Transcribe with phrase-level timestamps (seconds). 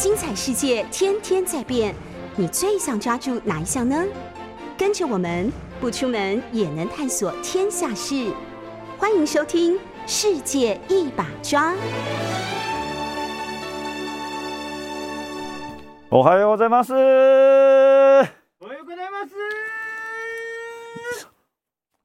[0.00, 1.94] 精彩世界天天在变，
[2.36, 4.04] 你最想抓住哪一项呢？
[4.76, 5.50] 跟着我们
[5.80, 8.32] 不出门也能探索天下事，
[8.98, 9.74] 欢迎收听《
[10.06, 11.72] 世界一把抓》。
[16.10, 16.92] おはようございます。
[16.92, 19.34] おはようございます。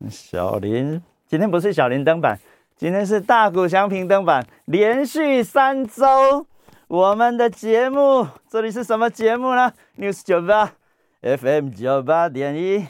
[0.10, 2.40] 小林，今天不是小林登板，
[2.76, 6.48] 今天是大谷翔平登板，连续三周，
[6.89, 10.73] 我们的节目，这里是什么节目呢？News 九八
[11.21, 12.87] FM 九八点一，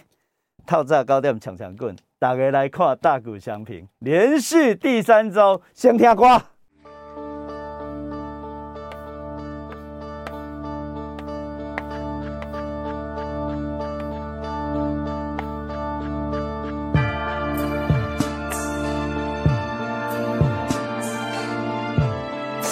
[0.66, 6.42] 套炸高调抢抢棍，大家来看大谷翔平，连续第三周，先听歌。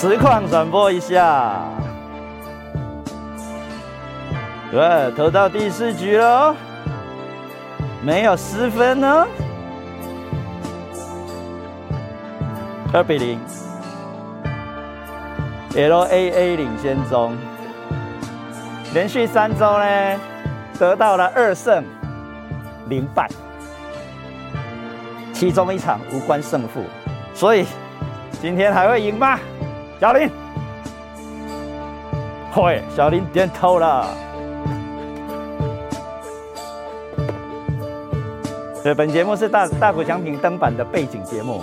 [0.06, 1.62] 实况转播一下，
[4.70, 6.54] 对，投到第四局了，
[8.02, 9.26] 没有失分呢，
[12.92, 13.40] 二比零
[15.74, 17.34] ，L A A 领先中，
[18.92, 20.20] 连续三周呢
[20.78, 21.82] 得到了二胜
[22.90, 23.26] 零败，
[25.32, 26.84] 其中一场无关胜负，
[27.32, 27.64] 所以
[28.42, 29.38] 今天还会赢吗？
[30.00, 30.30] 小林，
[32.56, 34.06] 喂，小林点头了。
[38.82, 41.62] 对，本节目是大大谷翔平登板的背景节目。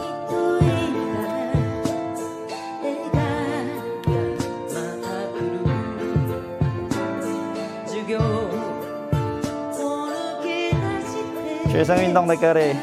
[11.69, 12.75] 学生运动的歌嘞，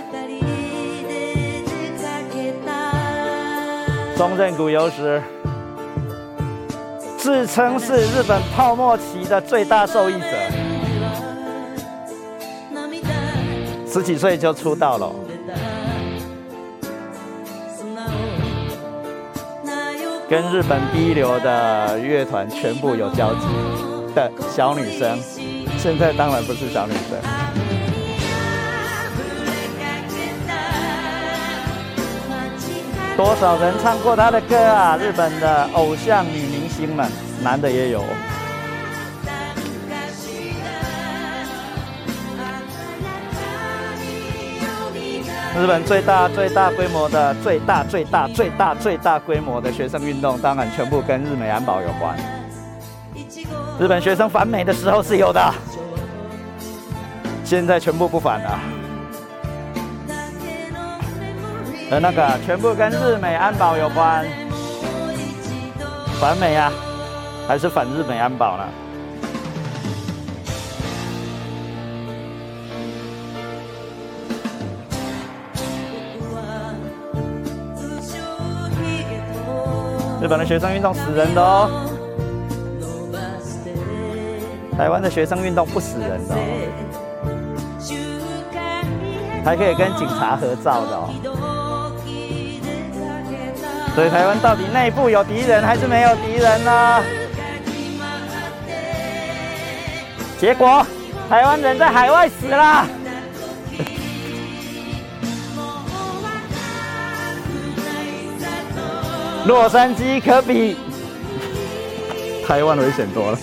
[4.17, 5.21] 中正谷有史。
[7.19, 10.27] 自称是日本泡沫期的最大受益者，
[13.93, 15.13] 十几岁就出道了，
[20.29, 23.47] 跟日本第一流的乐团全部有交集
[24.15, 25.19] 的小女生，
[25.77, 27.19] 现在当然不是小女生。
[33.17, 34.97] 多少人唱过她的歌啊？
[34.97, 36.48] 日本的偶像女明
[36.79, 37.11] 星们，
[37.43, 38.05] 男的也有。
[45.61, 52.17] 日本最大、最大规模的、最大、最大、最大、最大规模的学生运动，当然全部跟日美安保有关。
[53.81, 55.53] 日本学生反美的时候是有的，
[57.45, 58.61] 现在全部不反了。
[61.91, 64.25] 呃，那个全部跟日美安保有关，
[66.21, 66.73] 反美啊，
[67.47, 68.65] 还是反日本安保呢？
[80.21, 81.71] 日本的学生运动死人的哦，
[84.77, 86.39] 台湾的学生运动不死人的哦，
[89.45, 91.09] 还可以跟警察合照的哦。
[93.99, 97.03] 所以台湾到底内部有敌人还是没有敌人呢？
[100.39, 100.87] 结果
[101.29, 102.87] 台湾人在海外死了。
[109.47, 110.77] 洛杉矶可比
[112.47, 113.39] 台湾危险多了，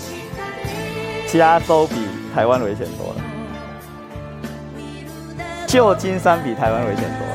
[1.28, 1.96] 加州比
[2.34, 3.22] 台湾危险多了，
[5.68, 7.35] 旧金山比台湾危险多了。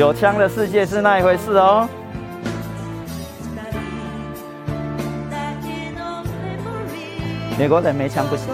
[0.00, 1.86] 有枪的世界是那一回事哦。
[7.58, 8.46] 美国人没枪不行，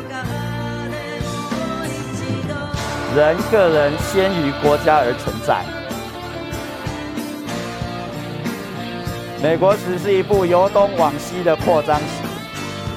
[3.14, 5.64] 人个人先于国家而存在。
[9.40, 12.04] 美国史是一部由东往西的扩张史，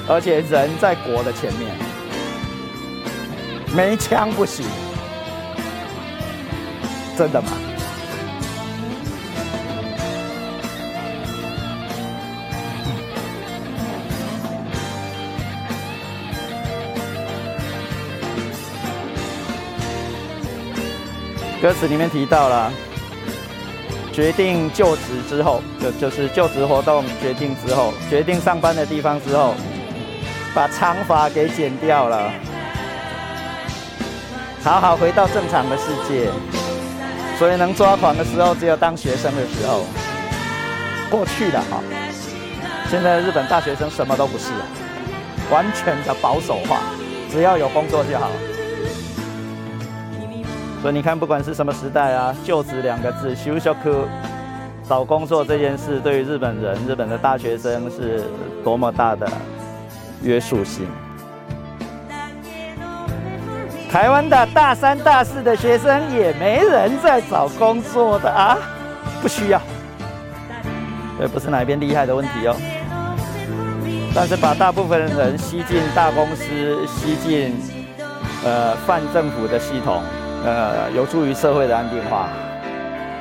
[0.08, 1.70] 而且人在国的前面，
[3.76, 4.66] 没枪不行，
[7.16, 7.48] 真的吗？
[21.60, 22.72] 歌词里面提到了，
[24.14, 29.54] 决定就职之后，就就是就职活动决定之后，决定上班的地方之后，
[30.54, 32.32] 把长发给剪掉了，
[34.64, 36.30] 好好回到正常的世界。
[37.38, 39.84] 所以能抓狂的时候，只有当学生的时候。
[41.10, 41.82] 过去的哈，
[42.88, 44.46] 现在日本大学生什么都不是，
[45.50, 46.78] 完全的保守化，
[47.30, 48.30] 只要有工作就好。
[50.82, 54.08] 所以你看，不管是什么时代啊，就职两个字，修修科，
[54.88, 58.24] 找工作这件事，对于日本人、日本的大学生是
[58.64, 59.28] 多么大的
[60.22, 60.86] 约束性。
[63.90, 68.56] 台湾的大三、大四的学生也没人在找工作的啊，
[69.20, 69.60] 不需要。
[71.18, 72.56] 这不是哪一边厉害的问题哦。
[74.14, 76.44] 但是把大部分人吸进大公司，
[76.86, 77.54] 吸进
[78.44, 80.02] 呃泛政府的系统，
[80.44, 82.28] 呃，有助于社会的安定化。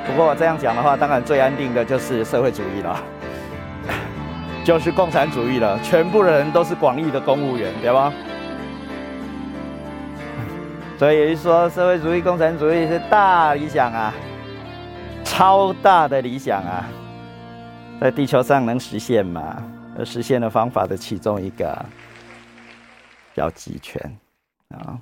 [0.07, 3.00] 不过这样讲的话，当然最安定的就是社会主义了，
[4.66, 5.80] 就是共产主义了。
[5.81, 8.12] 全部的人都是广义的公务员，对吧？
[10.98, 14.13] 所以说，社会主义、共产主义是大理想啊，
[15.24, 16.86] 超大的理想啊，
[18.01, 19.63] 在地球上能实现吗？
[19.98, 21.77] 而实现的方法的其中一个
[23.33, 24.01] 叫集权
[24.69, 24.98] 啊，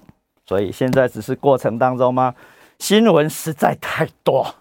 [0.47, 2.33] 所以现在只是过程当中吗？
[2.79, 4.55] 新闻实在太多，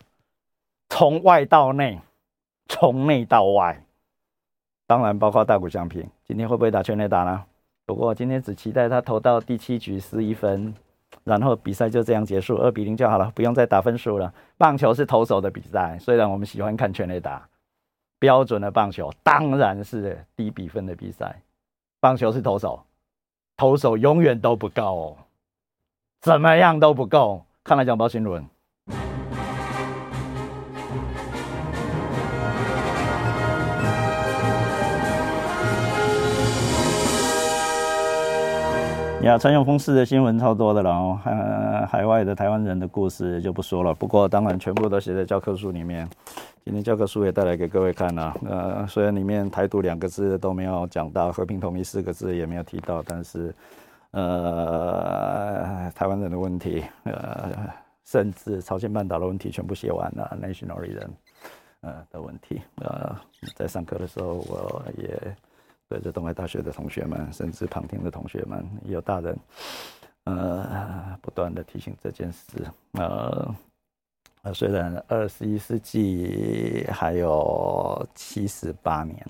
[0.88, 2.00] 从外到内，
[2.68, 3.82] 从内到外，
[4.86, 7.44] 当然包括大谷翔平，今天会不会打全垒打呢？
[7.84, 10.74] 不过今天只期待他投到第七局失一分，
[11.22, 14.34] 然后比赛就这样结束，二比零就好了，不用再打分数了。
[14.58, 17.48] 棒球是投手的比赛，虽然我们喜欢看全垒打。
[18.18, 21.42] 标准的棒球当然是低比分的比赛。
[22.00, 22.82] 棒球是投手，
[23.58, 25.16] 投手永远都不够，
[26.26, 27.40] 怎么样都不够。
[27.62, 28.44] 看来讲包新闻。
[39.22, 43.94] 呀，陈永峰式的新闻超多的了哦，海海外的台湾人的故事就不说了。
[43.94, 46.08] 不过当然全部都写在教科书里面。
[46.64, 53.54] 今天教科书也带来给各位看了，呃，虽然里面“台独”两个字都没有讲到，“和平统一”四个字也没有提到，但是，
[54.12, 57.72] 呃，台湾人的问题，呃，
[58.04, 61.10] 甚至朝鲜半岛的问题全部写完了，nationalism，
[61.80, 63.14] 呃的问题，呃，
[63.54, 65.36] 在上课的时候，我也
[65.88, 69.38] 对着东海大学的同学们，甚至旁听的同学们，有大人，
[70.24, 73.54] 呃，不断的提醒这件事，呃。
[74.54, 79.26] 虽然二十一世纪还有七十八年，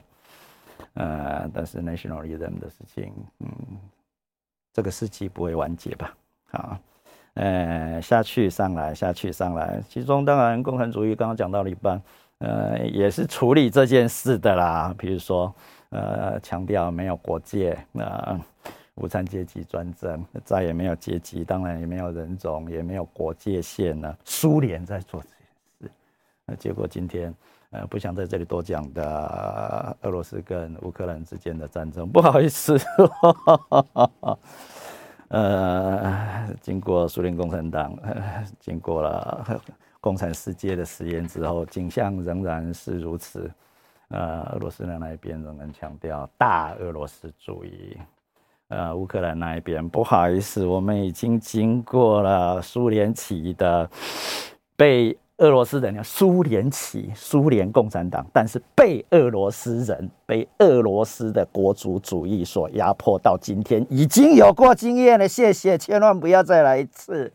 [0.92, 3.48] 呃，但是 nationalism 的事情，嗯，
[4.76, 6.14] 这个世纪不会完结吧？
[6.50, 6.78] 啊，
[7.32, 11.98] 呃，下去上来，下去上来，其中当然共产主义刚刚讲到了一半，
[12.40, 14.94] 呃，也是处理这件事的啦。
[14.98, 15.54] 比如说，
[15.88, 18.38] 呃，强调没有国界，那。
[18.98, 24.16] 无产阶级专政，再也没有阶级，当然也没有人种，也没有国界线了。
[24.24, 25.36] 苏联在做这件
[25.82, 25.90] 事，
[26.46, 27.34] 那结果今天，
[27.70, 32.78] 呃，不想在这里多讲的，俄罗斯跟乌克兰之间的战争，不好意思，
[35.28, 37.98] 呃，经过苏联共产党，
[38.60, 39.60] 经过了
[40.00, 43.50] 共产世界的实验之后，景象仍然是如此。
[44.08, 47.98] 呃，俄罗斯的那一边仍然强调大俄罗斯主义。
[48.68, 53.90] 呃，乌克兰那一边不好意思，我们已经经过了苏联起的
[54.76, 65.28] 被俄罗斯人，苏联起，苏联共产党，但是被俄罗斯人，被俄罗斯的国族主义所压迫到今天，已经有过经验了。
[65.28, 67.32] 谢谢，千万不要再来一次。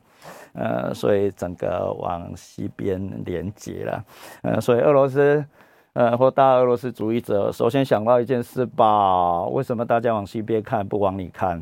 [0.54, 4.04] 呃，所以整个往西边连接了。
[4.42, 5.46] 呃，所以俄罗斯。
[5.94, 11.62] 呃，或大俄罗斯主义者首先想到一件事吧：为什么大家往西边看，不往里看？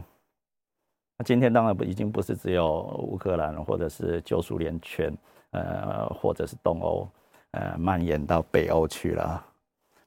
[1.17, 5.11] 那今天当然不已经不是只有乌克兰，或者是旧苏联圈，
[5.51, 7.07] 呃，或者是东欧，
[7.51, 9.45] 呃，蔓延到北欧去了。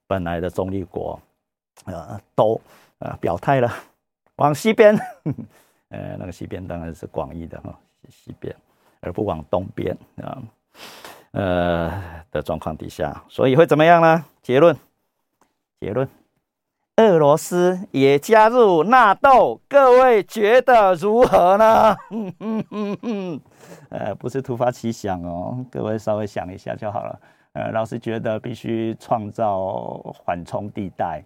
[0.07, 1.21] 本来的中立国，
[1.85, 2.61] 呃，都
[2.99, 3.73] 呃表态了，
[4.37, 4.97] 往西边。
[5.89, 8.55] 呃，那个西边当然是广义的哈，西边，
[9.01, 10.43] 而不往东边啊。
[11.33, 14.25] 呃的状况底下，所以会怎么样呢？
[14.43, 14.77] 结论，
[15.81, 16.07] 结论，
[16.97, 21.97] 俄罗斯也加入纳豆，各位觉得如何呢？
[22.11, 22.35] 嗯
[22.71, 23.41] 嗯嗯，
[23.89, 27.21] 呃，不是突发奇想哦，各位稍微想一下就好了。
[27.55, 31.25] 呃，老师觉得必须创造缓冲地带，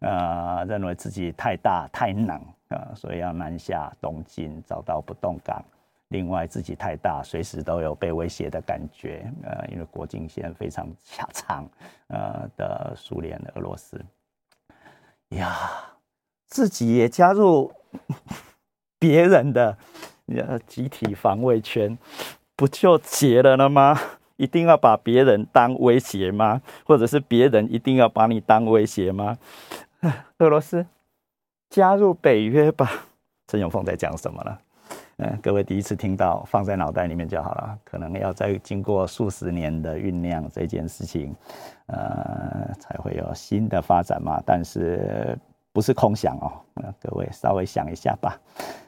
[0.00, 5.62] 呃，认为自己太大太冷啊，所以要南下东进，找到不动港。
[6.08, 9.30] 另外，自己太大，随时都有被威胁的感觉。
[9.44, 11.68] 呃，因为国境线非常狭长，
[12.08, 14.02] 呃的苏联、俄罗斯，
[15.36, 15.94] 呀，
[16.48, 17.72] 自己也加入
[18.98, 19.76] 别人的
[20.28, 21.98] 呃集体防卫圈，
[22.56, 23.98] 不就结了了吗？
[24.36, 26.62] 一定要把别人当威胁吗？
[26.84, 29.38] 或者是别人一定要把你当威胁吗？
[30.38, 30.86] 俄罗斯
[31.70, 33.06] 加入北约吧。
[33.46, 34.58] 陈永凤在讲什么呢？
[35.42, 37.78] 各位第一次听到，放在脑袋里面就好了。
[37.84, 41.34] 可能要再经过数十年的酝酿，这件事情，
[41.86, 44.42] 呃，才会有新的发展嘛。
[44.46, 45.38] 但是
[45.72, 46.52] 不是空想哦？
[47.00, 48.40] 各位稍微想一下吧。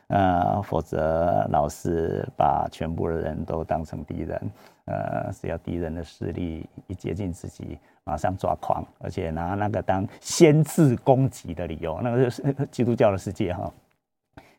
[0.09, 4.51] 呃，否则老是把全部的人都当成敌人，
[4.85, 13.73] 呃，只要敌人的势力一接近自己，马上抓狂，而且拿那个当先制攻击的理由，那个是基督教的世界哈。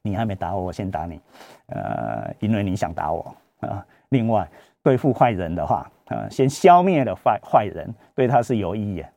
[0.06, 1.20] 你还没打我，我先打你，
[1.66, 3.84] 呃，因为你想打我啊。
[4.10, 4.48] 另外，
[4.84, 9.10] 对付坏人的话，呃，先消灭了坏坏人，对他是有益的，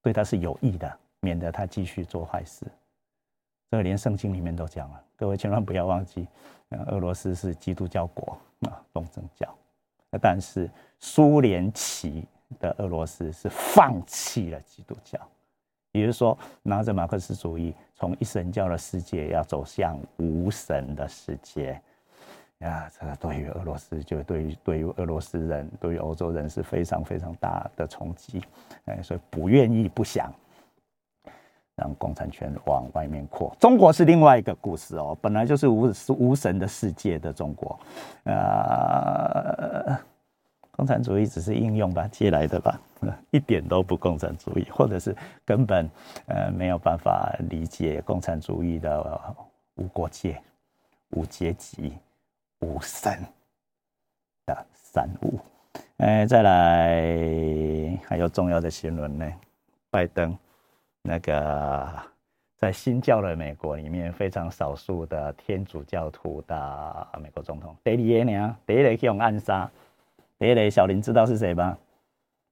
[0.00, 2.64] 对他是有益的，免得他继续做坏事。
[3.70, 6.26] 这个连圣经里面都讲了，各位千万不要忘记，
[6.86, 9.54] 俄罗斯是基督教国啊，东正教，
[10.22, 12.26] 但是苏联旗
[12.58, 15.20] 的俄罗斯是放弃了基督教。
[15.92, 21.80] 也就是说，拿着马克思主义，从一神教的世界要走向无神的世界，
[22.58, 28.42] 呀，这个对于俄罗斯，就对于对于俄罗斯人，对于欧洲人是非常非常大的冲击，
[28.84, 30.32] 哎，所以不愿意不想
[31.74, 33.56] 让共产权往外面扩。
[33.58, 37.80] 中国是另外一个故事哦，本来就是无是无神的世界的中国，
[38.24, 39.98] 呃。
[40.78, 42.80] 共产主义只是应用吧，借来的吧，
[43.32, 45.12] 一点都不共产主义，或者是
[45.44, 45.90] 根本
[46.26, 49.34] 呃没有办法理解共产主义的
[49.74, 50.40] 无国界、
[51.10, 51.92] 无阶级、
[52.60, 53.12] 无神
[54.46, 55.36] 的三无。
[55.96, 59.32] 哎，再来还有重要的新闻呢，
[59.90, 60.38] 拜登
[61.02, 61.88] 那个
[62.56, 69.68] 在新教的美国里面非常少数的天主教徒的美国总统，第二个呢，第一个用暗杀。
[70.38, 71.76] 第一类小林知道是谁吗？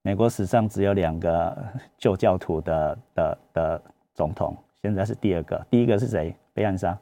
[0.03, 1.57] 美国史上只有两个
[1.97, 5.65] 旧教徒的的的总统，现在是第二个。
[5.71, 6.35] 第一个是谁？
[6.53, 6.99] 被暗杀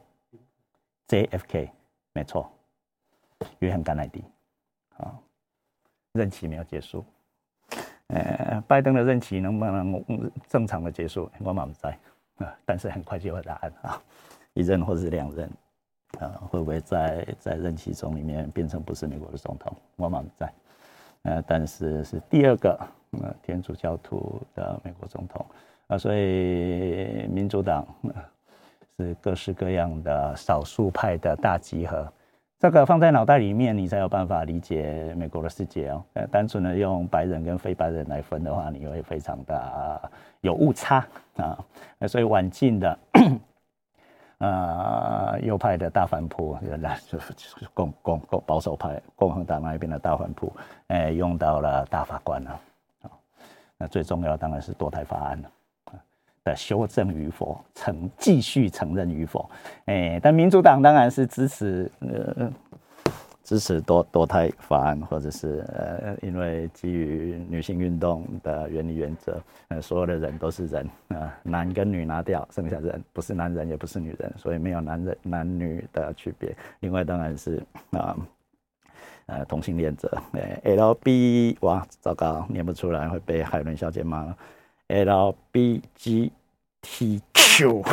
[1.07, 1.69] ？JFK，
[2.13, 2.51] 没错，
[3.59, 4.23] 约翰甘乃迪。
[4.97, 5.13] 啊，
[6.13, 7.03] 任期没有结束。
[8.07, 11.29] 呃，拜登的任期能不能正常的结束？
[11.39, 11.97] 我满不在，
[12.63, 14.01] 但是很快就有答案啊，
[14.53, 15.49] 一任或者是两任，
[16.19, 19.75] 啊，会不会在在任期中里面变成不是美国的总统？
[19.95, 20.53] 我满不在。
[21.25, 22.79] 呃，但是是第二个
[23.21, 25.45] 呃天主教徒的美国总统
[25.87, 27.85] 啊，所以民主党
[28.97, 32.07] 是各式各样的少数派的大集合，
[32.59, 36.03] 这个放在脑袋里面，你才有办法理解美国的世界哦。
[36.13, 41.05] 呃，单纯的用白人跟非白人来分的话，你会非常的有误差
[41.37, 41.57] 啊。
[42.07, 42.97] 所以晚近的。
[44.39, 47.33] 呃，右派的大反扑，来就是
[47.73, 50.51] 共共共保守派共和党那一边的大反扑，
[50.87, 52.59] 哎，用到了大法官了。
[53.77, 55.49] 那最重要当然是堕胎法案了
[56.43, 59.49] 的修正与否，承继续承认与否。
[59.85, 62.51] 哎，但民主党当然是支持呃。
[63.45, 76.57] 支持多多胎法案，或者是呃，因为基于女性运动的原理原则，呃，所有的人都是人啊，男跟女拿掉，剩下人不是男人也不是女人，所以没有男人男女的区别。
[76.79, 78.17] 另外当然是啊，
[79.27, 84.35] 呃，同性恋者，呃，L B 哇，糟糕，念不出来会被海伦小姐骂了
[84.87, 86.31] ，L B G
[86.81, 87.83] T Q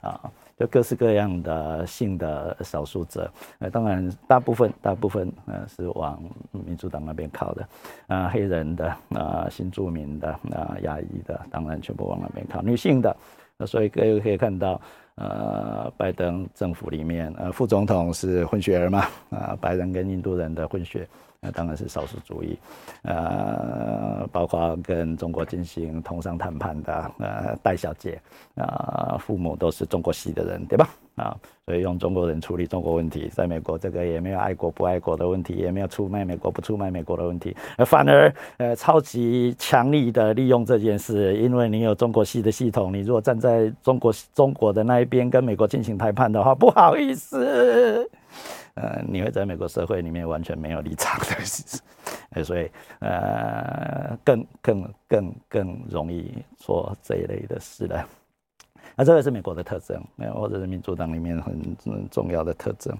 [0.00, 0.30] 啊。
[0.58, 6.18] 就各式各样的性的少数者，呃，当然大部分大部分呃是往
[6.50, 7.68] 民主党那边靠的，
[8.06, 13.14] 啊，黑人的啊，新住民的啊，亚裔的，当然全部往那边靠，女性的，
[13.66, 14.80] 所以各位可以看到，
[15.16, 21.06] 呃，拜登政府里面，呃，副总统是混血儿嘛，啊，白人跟印度人的混血。
[21.46, 22.58] 那当然是少数主义，
[23.02, 28.20] 呃，包括跟中国进行通商谈判的，呃，戴小姐，
[28.56, 30.88] 啊，父母都是中国系的人，对吧？
[31.14, 48.10] 啊，所以用中国人处理中国问题，在美国这个也没有爱国不爱国的问题，也没有出卖美国不出卖美国的问题，反而呃超级强力的利用这件事，因为你有中国系的系统，你如果站在中国中国的那一边跟美国进行谈判的话，不好意思。
[48.76, 51.26] 呃，你会在美国社会里面完全没有立场的，
[52.30, 58.06] 呃， 所以呃，更更更更容易做这一类的事了。
[58.98, 60.02] 那这个是美国的特征，
[60.32, 62.96] 或者是民主党里面很重要的特征。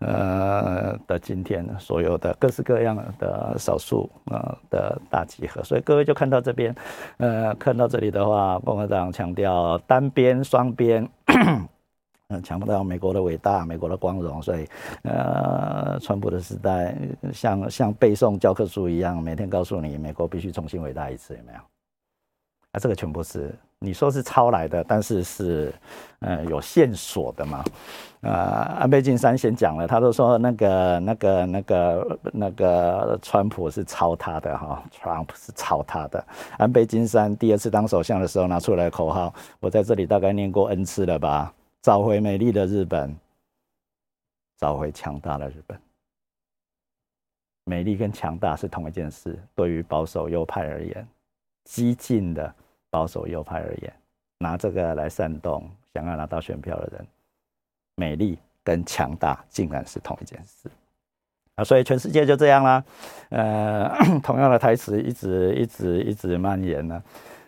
[0.00, 6.74] 呃，的今天所有的各式各样的少数啊的大集合，所以各位就看到这边，
[7.18, 11.08] 呃，看到这里的话，共和党强调单边、双边。
[12.28, 14.66] 嗯，强调美国的伟大，美国的光荣，所以，
[15.04, 16.96] 呃，川普的时代
[17.32, 21.58] 像像背诵教科书一样，每天告诉你美国必须重新伟大一次，有没有？
[22.72, 25.72] 啊，这个全部是你说是抄来的，但是是，
[26.18, 27.64] 呃，有线索的嘛？
[28.22, 36.24] 呃，安倍晋三先讲了，他都说那个那个那个那个川普是抄他的哈，Trump 是抄他的。
[36.58, 41.52] 安倍晋三第二次当首相的时候拿出来口号，我在这里大概念过 N 次了吧？
[41.86, 43.16] 找回美丽的日本，
[44.58, 45.80] 找回强大的日本。
[47.62, 49.38] 美丽跟强大是同一件事。
[49.54, 51.06] 对于保守右派而言，
[51.62, 52.52] 激进的
[52.90, 53.92] 保守右派而言，
[54.38, 57.06] 拿这个来煽动想要拿到选票的人，
[57.94, 60.68] 美丽跟强大竟然是同一件事
[61.54, 61.62] 啊！
[61.62, 62.84] 所以全世界就这样啦。
[63.28, 67.00] 呃， 同样的台词一直一直一直蔓延呢。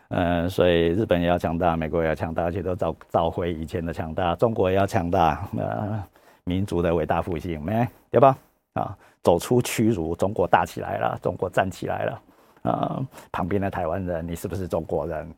[0.08, 4.34] 嗯，所以日本也要强大，美国也要强大，而且都找找回以前的强大。
[4.36, 6.02] 中国也要强大，呃，
[6.44, 8.36] 民族的伟大复兴，没对吧？
[8.72, 12.22] 啊，走出屈辱，中国大起来了，中国站起来了。
[12.62, 15.30] 啊，旁边的台湾人，你是不是中国人？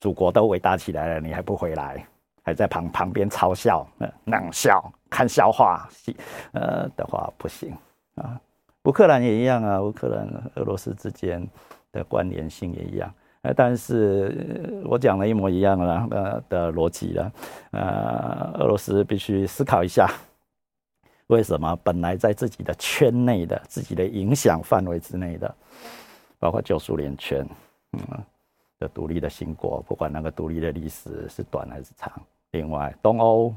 [0.00, 2.06] 祖国都伟大起来了，你还不回来，
[2.44, 3.86] 还在旁旁边嘲笑、
[4.26, 5.88] 冷笑、看笑话，
[6.52, 7.74] 呃的话不行
[8.14, 8.40] 啊。
[8.84, 11.44] 乌克兰也一样啊，乌克兰、俄罗斯之间
[11.90, 13.12] 的关联性也一样。
[13.54, 17.32] 但是我讲了一模一样了呃的逻辑了，
[17.72, 20.08] 呃，俄罗斯必须思考一下，
[21.26, 25.54] 为什么本来在自己的圈内的、自己的影响范围之内的，
[26.38, 27.46] 包括旧苏联圈，
[27.92, 28.00] 嗯，
[28.78, 32.12] 的独立的新国，不管那个独立的历史是短还是长，
[32.52, 33.54] 另外东欧，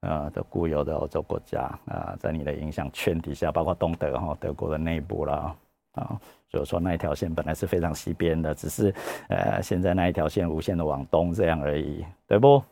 [0.00, 5.54] 呃的固有的欧洲国家啊，在你的影响圈底下，包括东德哈，德国的内部啦，
[5.94, 6.20] 啊。
[6.50, 8.94] 就是说，那一条线本来是非常西边的，只是，
[9.28, 12.62] 呃，现在那一条线无限的往东这样而已，对不？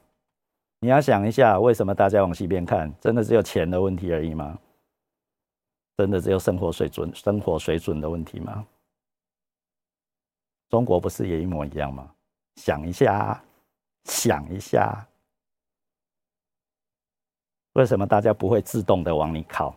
[0.79, 2.93] 你要想一下，为什么大家往西边看？
[3.00, 4.57] 真的只有钱的问题而已吗？
[5.97, 8.64] 真的只有生活水准、生活水准的问题吗？
[10.69, 12.09] 中国不是也一模一样吗？
[12.57, 13.43] 想一下，
[14.05, 15.05] 想一下，
[17.73, 19.75] 为什么大家不会自动的往里靠？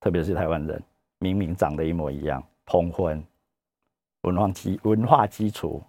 [0.00, 0.82] 特别是台湾人，
[1.18, 2.42] 明明长得一模一样。
[2.66, 3.24] 通婚，
[4.22, 5.82] 文化基文化基础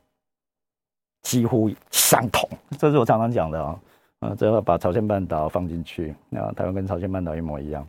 [1.24, 3.80] 几乎相同，这是我常常讲的啊。
[4.20, 7.88] 呃，最后把朝鲜半岛放进去，那台湾跟朝鲜半岛一模一样。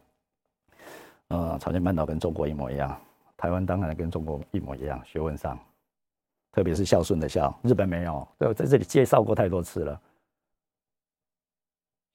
[1.29, 2.99] 呃，朝鲜半岛跟中国一模一样，
[3.37, 5.01] 台湾当然跟中国一模一样。
[5.05, 5.59] 学问上，
[6.53, 10.01] 特别是孝顺的孝，日本没有，对我在这里介绍过太多次了。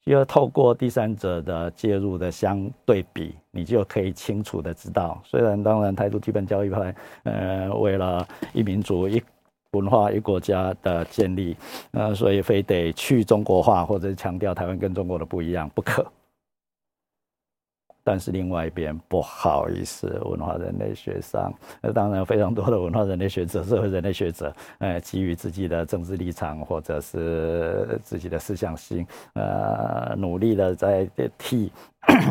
[0.04, 5.18] 就要透过第三者的介入的相对比，你就可以清楚的知道。
[5.24, 9.22] 虽然当然台独基本教育派，呃，为了一民族、一
[9.72, 11.56] 文化、一国家的建立，
[11.92, 16.06] 呃，所以非得去中国化，或者强调台湾跟中国的不一样不可。
[18.04, 31.72] 但是另外一边不好意思，文化人类学上，那当然非常多的文化人类学者、社会人类学者，呃，基于自己的政治立场或者是自己的思想性，呃，努力的在替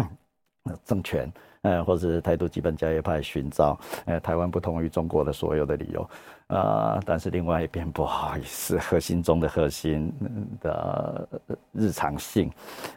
[0.86, 1.28] 政权，
[1.64, 6.08] 呃，或者是态度基本教育派寻找，呃，台湾不同于中国的所有的理由，
[6.48, 10.14] 啊，但是另外一边不好意思，核心中的核心
[10.62, 11.28] 的
[11.72, 12.52] 日常性，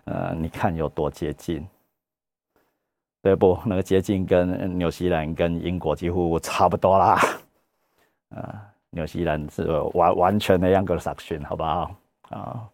[0.04, 1.66] 呃，你看有多接近。
[3.26, 3.58] 对不？
[3.66, 7.18] 那个接近跟纽西兰、跟英国几乎差不多啦。
[8.30, 11.92] 啊，纽西兰是完完全的样格萨克逊，好不好？
[12.30, 12.70] 啊，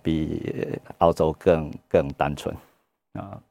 [0.00, 2.56] 比澳洲更更单纯
[3.14, 3.42] 啊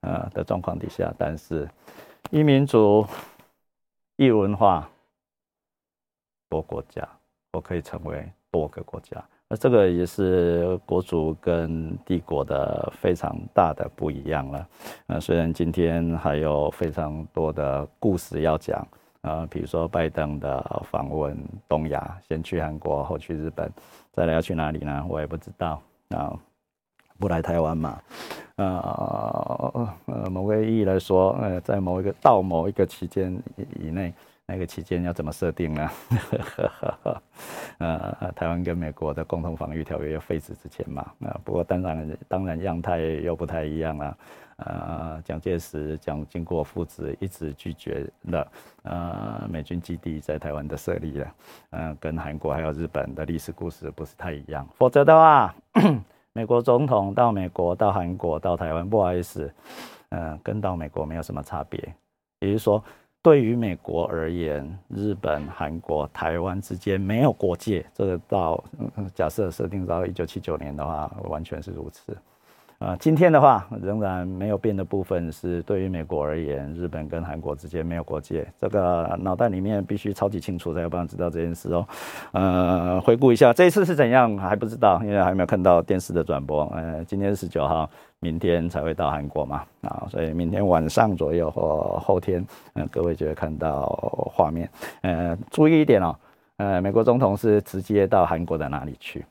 [0.00, 1.70] 啊的状况底下，但是
[2.30, 3.06] 一民族、
[4.16, 4.90] 一文化、
[6.48, 7.08] 多国家，
[7.52, 9.24] 我可以成为多个国家。
[9.52, 14.68] 那这个也是国族跟帝国的非常大的不一样了。
[15.08, 18.86] 呃，虽然今天还有非常多的故事要讲，
[19.22, 21.36] 啊，比如说拜登的访问
[21.68, 23.68] 东亚，先去韩国，后去日本，
[24.12, 25.04] 再来要去哪里呢？
[25.08, 25.82] 我也不知道。
[26.10, 26.32] 啊，
[27.18, 27.98] 不来台湾嘛？
[28.54, 33.36] 呃呃，某个意义来说，呃，在某一个到某一个期间
[33.80, 34.14] 以内。
[34.50, 35.88] 那个期间要怎么设定呢？
[37.78, 41.02] 呃，台湾跟美国的共同防御条约要废止之前嘛。
[41.20, 44.18] 啊，不过当然，当然样态又不太一样啊。
[44.56, 51.34] 呃，蒋介石、蒋经国父子一直拒绝了呃美军基地在台湾的设立了。
[51.70, 54.68] 嗯，跟韩国还有日本的历史故事不是太一样。
[54.76, 55.54] 否则的话，
[56.34, 59.50] 美国总统到美国、到韩国、到台湾，不好意思，
[60.10, 61.78] 嗯，跟到美国没有什么差别。
[62.40, 62.82] 也就是说。
[63.22, 68.64] 对于美国而言，日本、韩国、台湾之间没有国界，这个到
[69.14, 72.16] 假设设定到一九七九年的话，完全是如此。
[72.80, 81.86] 啊，今天的话仍然没有变的部分是，对于美国而言，日本跟韩国之间没有国界，这个脑袋里面必须超级清楚才有办法知道这件事哦。
[82.32, 86.64] 呃，回顾一下这一次是怎样还不知道，因为还没有看到电视的转播。
[86.74, 87.86] 呃，今天是十九号，
[88.18, 92.42] 明天才会到韩国嘛，啊，所以明天晚上左右或后天，
[92.76, 93.84] 嗯，各位就会看到
[94.32, 94.66] 画面。
[95.02, 96.16] 呃，注意一点哦，
[96.56, 99.22] 呃，美国总统是直接到韩国的哪里去？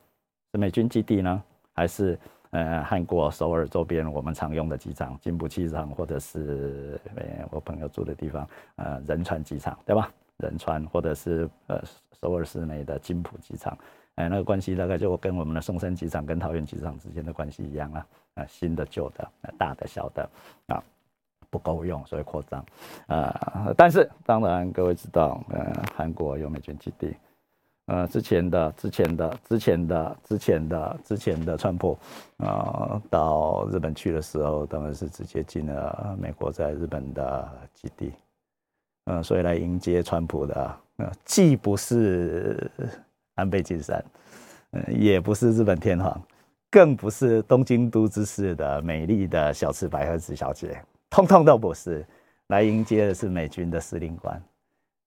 [0.52, 1.42] 是美军基地呢，
[1.74, 2.16] 还是？
[2.50, 10.12] 呃，韩国首尔周边我们常用的机场，金浦机场，或者是呃我朋友住的地方，呃仁川机场，对吧？
[10.38, 11.80] 仁川或者是呃
[12.20, 13.78] 首尔市内的金浦机场，
[14.16, 20.28] 哎，那个关系大概就跟我们的松山机场跟桃园机场之间的关系一样啊，啊新的旧的，大的小的
[20.66, 20.82] 啊
[21.50, 22.64] 不够用，所以扩张，
[23.06, 27.14] 啊，但是当然各位知道，呃韩国有美军基地。
[27.90, 31.98] 呃，之前的、之前的、之前的、之前的、之前的川普，
[32.36, 38.12] 啊，到日本去的时候，当然是直接进了美国在日本的基地，
[39.06, 42.70] 嗯，所以来迎接川普的，呃，既不是
[43.34, 44.04] 安倍晋三，
[44.70, 46.22] 嗯，也不是日本天皇，
[46.70, 52.06] 更不是东京都知事的美丽的小池百合子小姐，通通都不是，
[52.46, 54.40] 来迎接的是美军的司令官。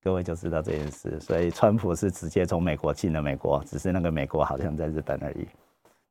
[0.04, 5.48] 各位就知道这件事，所以川普是直接从美国进了美国，只是那个美国好像在日本而已，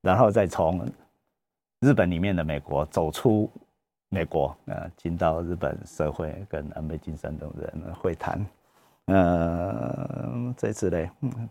[0.02, 0.84] 然后再从
[1.80, 3.48] 日本里面的美国走出
[4.10, 8.44] 美国，呃，进到日本社会跟安倍晋三等人会谈，
[9.06, 11.48] 呃，这次嘞，嗯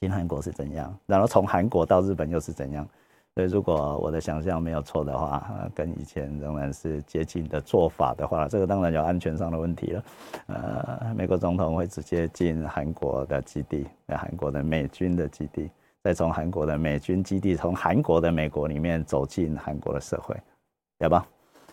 [0.00, 0.94] 进韩国是怎样？
[1.06, 2.86] 然后从韩国到日本又是怎样？
[3.36, 10.04] 所以，如果我的想象没有错的话，跟以前仍然是接近的做法的话，这个当然有安全上的问题了。
[10.46, 15.68] 呃，美国总统会直接进韩国的基地，在韩国的美军的基地，
[16.00, 20.36] 再从韩国的美军基地，从韩国的美国里面走进韩国的社会，
[21.00, 21.26] 对吧？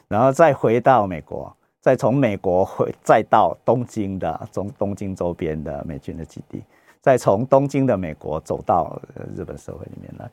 [0.08, 6.64] 然后再回到美国，再从美国回，再到东京的中东京周边的美军的基地，
[7.02, 9.00] 再从东京的美国走到
[9.36, 10.28] 日本社会里面来。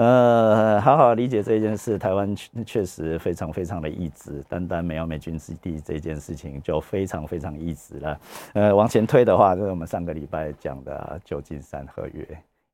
[0.00, 8.20] 呃，好好理解这件事，台湾确确实非常非常的意志，单单没有美军基地这件事情就非常非常意志了。
[8.54, 12.26] 呃，往前推的话，就是我们上个礼拜讲的旧金山合约，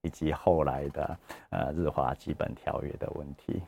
[0.03, 1.19] 以及后来的
[1.51, 3.61] 呃日华基本条约的问题。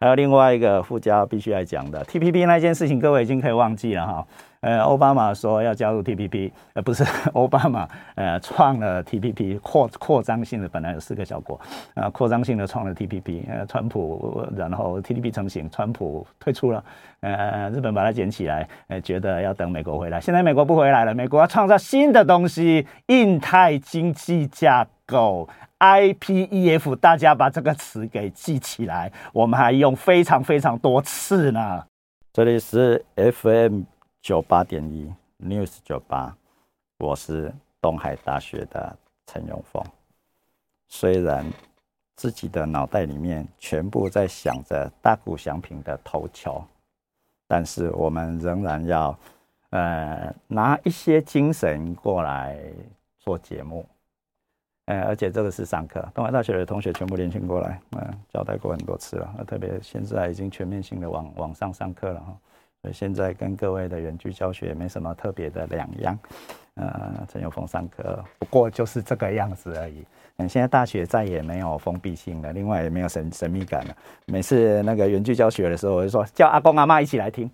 [0.00, 4.26] 还有另外一个附加必须来讲的 T P P 那件事情，各位已经可以忘记了哈。
[4.60, 7.04] 呃，奥巴马说要加入 T P P，呃，不是
[7.34, 11.60] 奥巴马，呃，创了 T P P 扩扩张性的，本来有四个小国，
[11.94, 16.82] 啊，扩张性的创了 T P P，呃，川普然后 T P P 成型，川普退出了，
[17.20, 25.48] 呃，日本把它捡起来，呃，觉得要等美国回来，现在美国不回来了，美国要创造新的东西，印太经济架构。
[25.78, 31.84] IPEF，大家把这个词给记起来，我们还用非常非常多次呢。
[32.32, 33.82] 这里是 FM
[34.22, 36.34] 九八点一 News 九八，
[36.98, 39.84] 我是东海大学的陈永峰。
[40.88, 41.44] 虽然
[42.16, 46.64] 自己的脑袋里面全部在想着大谷祥平的头球，
[47.46, 49.18] 但是我们仍然要
[49.70, 52.58] 呃拿一些精神过来
[53.18, 53.84] 做节目。
[54.86, 62.36] 哎，而且这个是上课，东海大学的同学全部连线过来，嗯，交代过很多次了，特别现在已经全面性的网网上上课了哈，
[62.82, 66.18] 所以现在跟各位的远距教学没什么特别的两样，
[66.74, 70.04] 呃，陈友峰上课，不过就是这个样子而已。
[70.36, 73.96] 嗯，现在大学再也没有封闭性了，另外也没有神神秘感了。
[74.26, 77.50] 每次那个远距教学的时候，我就说叫阿公阿妈一起来听，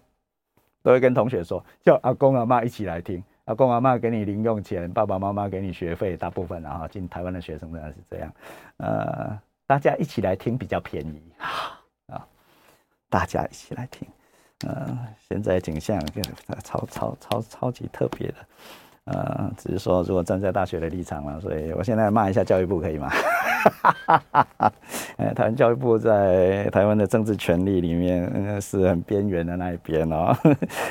[0.83, 3.23] 都会跟同学说叫阿公阿妈一起来听。
[3.51, 8.33] 阿公阿妈给你零用钱，爸爸妈妈给你学费，大部分啊进台湾的学生当然是这样，
[8.77, 9.37] 呃，
[9.67, 11.21] 大家一起来听比较便宜。
[12.07, 12.25] 啊，
[13.09, 14.07] 大家一起来听，
[14.69, 14.97] 呃，
[15.29, 16.01] 现在景象
[16.63, 18.35] 超超超超级特别的。
[19.11, 23.11] 呃，只是说，如果站在大学的立场了，所以我现在骂一下教育部可以吗？
[25.17, 30.37] 呃， 台湾教育部在台湾的政治权力里面是很边缘的那一边哦，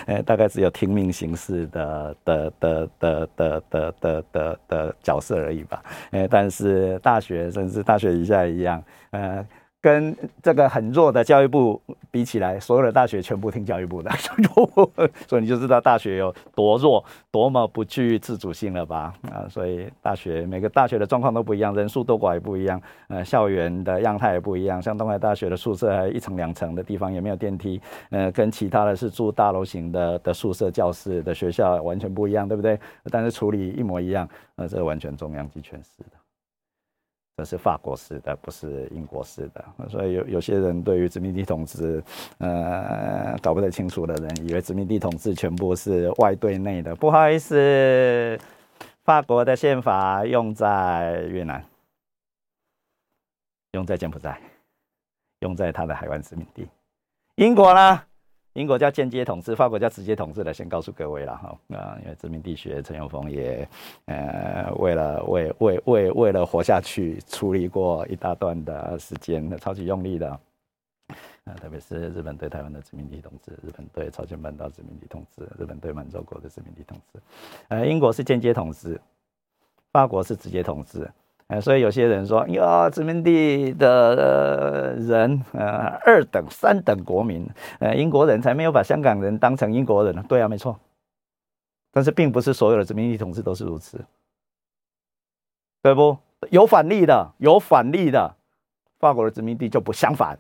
[0.06, 5.82] 呃， 大概只有听命行事的的的的的的的的的角色而已吧。
[6.12, 9.46] 呃，但是大学甚至大学以下一样，呃，
[9.82, 14.12] 跟这个很弱的教育部比起来，所有的大学全部听教育部的，
[15.26, 19.14] 所以你就知道大学有多弱，多么不具自主性了吧？
[19.32, 24.82] 啊，所以大学每个大学的状况都不一样，人数多寡也不一样，呃，校园的样态也不一样。
[24.82, 32.78] 像东海大学的宿舍还一层两层的地方也没有电梯，呃，跟其他的是住大楼型的的宿舍教室的学校完全不一样，对不对？
[33.10, 36.19] 但是处理一模一样，呃，这完全中央集权式的。
[37.40, 42.04] 这是法国式的，不是英国式的，所以有有些人对于殖民地统治，
[42.40, 46.94] 呃，搞不太清楚的人，以为殖民地统治全部是外对内的。
[46.98, 48.38] 不好意思，
[49.06, 51.64] 法国的宪法用在越南，
[53.72, 54.38] 用在柬埔寨，
[55.40, 56.68] 用在他的海湾殖民地。
[57.36, 58.02] 英国呢？
[58.60, 61.58] 英国叫间接统治，法国叫直接统治的，先告诉各位了哈。
[61.70, 63.66] 啊，因为殖民地学陈永峰也，
[64.04, 70.30] 呃，为了为为为为了活下去，处理过一大段的时间，超级用力的。
[71.46, 77.20] 啊，特别是日本对台湾的殖民地统治，日本对朝鲜半岛殖民地统治，日本对满洲国的殖民地统治。
[77.70, 79.00] 呃，英国是间接统治，
[79.94, 81.10] 法国是直接统治。
[81.50, 87.44] 呃，所以有些人说，哟，殖民地的人，呃，二等、三等国民，
[87.80, 90.24] 呃，英国人才没有把香港人当成英国人呢。
[90.30, 90.80] 对啊，没错。
[91.92, 94.00] 但是并不是所有的殖民地统治都是如此，
[95.82, 96.16] 对不？
[96.52, 98.36] 有反例的，有反例的。
[99.00, 100.38] 法国的殖民地就不相反，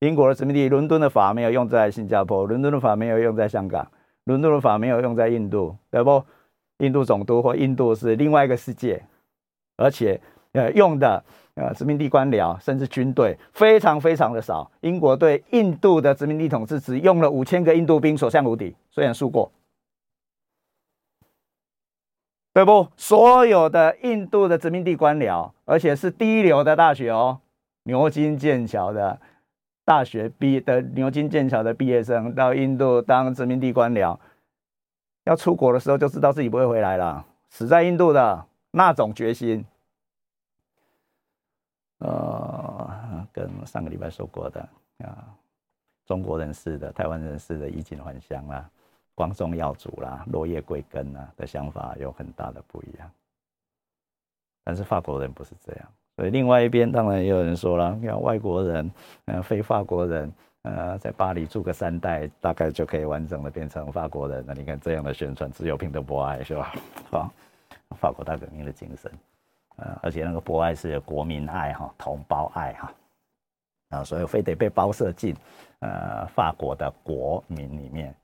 [0.00, 3.90] 英国的殖民地，伦敦的法没有用在新加坡，伦敦的法没有用在香港，
[4.24, 6.22] 伦敦的法没有用在印度，对不？
[6.78, 9.02] 印度总督或印度是另外一个世界。
[9.82, 10.20] 而且，
[10.52, 11.22] 呃，用的
[11.54, 14.70] 呃殖民地官僚甚至军队非常非常的少。
[14.80, 18.74] 英国对印度的殖民地统治只用了五千个印度兵，所向无敌。
[18.90, 19.50] 虽然输过，
[22.54, 22.86] 对不？
[22.96, 27.40] 所有的印度的殖民地官僚，而且是第一流的大学哦，
[27.84, 29.18] 牛津、剑桥的
[29.84, 34.18] 大学毕业的牛津、剑桥的毕业生到印度当殖民地官僚，
[35.24, 39.64] 要出国的时候就知道自己不会回来了，死在印度的那种决心。
[42.04, 44.60] 呃，跟上个礼拜说过的
[45.04, 45.26] 啊，
[46.04, 48.68] 中国人士的、台湾人士的衣锦还乡啦、
[49.14, 53.10] 光宗耀祖啦、落叶归根啊的想法有很大的不一样。
[54.64, 58.90] 但是法国人不是这样，所以另外一边当然也有人说了，要外国人，
[59.24, 64.44] 呃，非法国人，呃，在巴黎住个三代，大概就可以完整的变成法国人。
[64.46, 66.72] 那你看这样的宣传，自由、平等、博爱，是吧？
[67.10, 67.32] 好，
[67.96, 69.10] 法国大革命的精神。
[69.76, 72.92] 呃，而且那个博爱是国民爱哈，同胞爱哈，
[73.90, 75.34] 啊，所以非得被包射进
[75.80, 78.14] 呃法国的国民里面，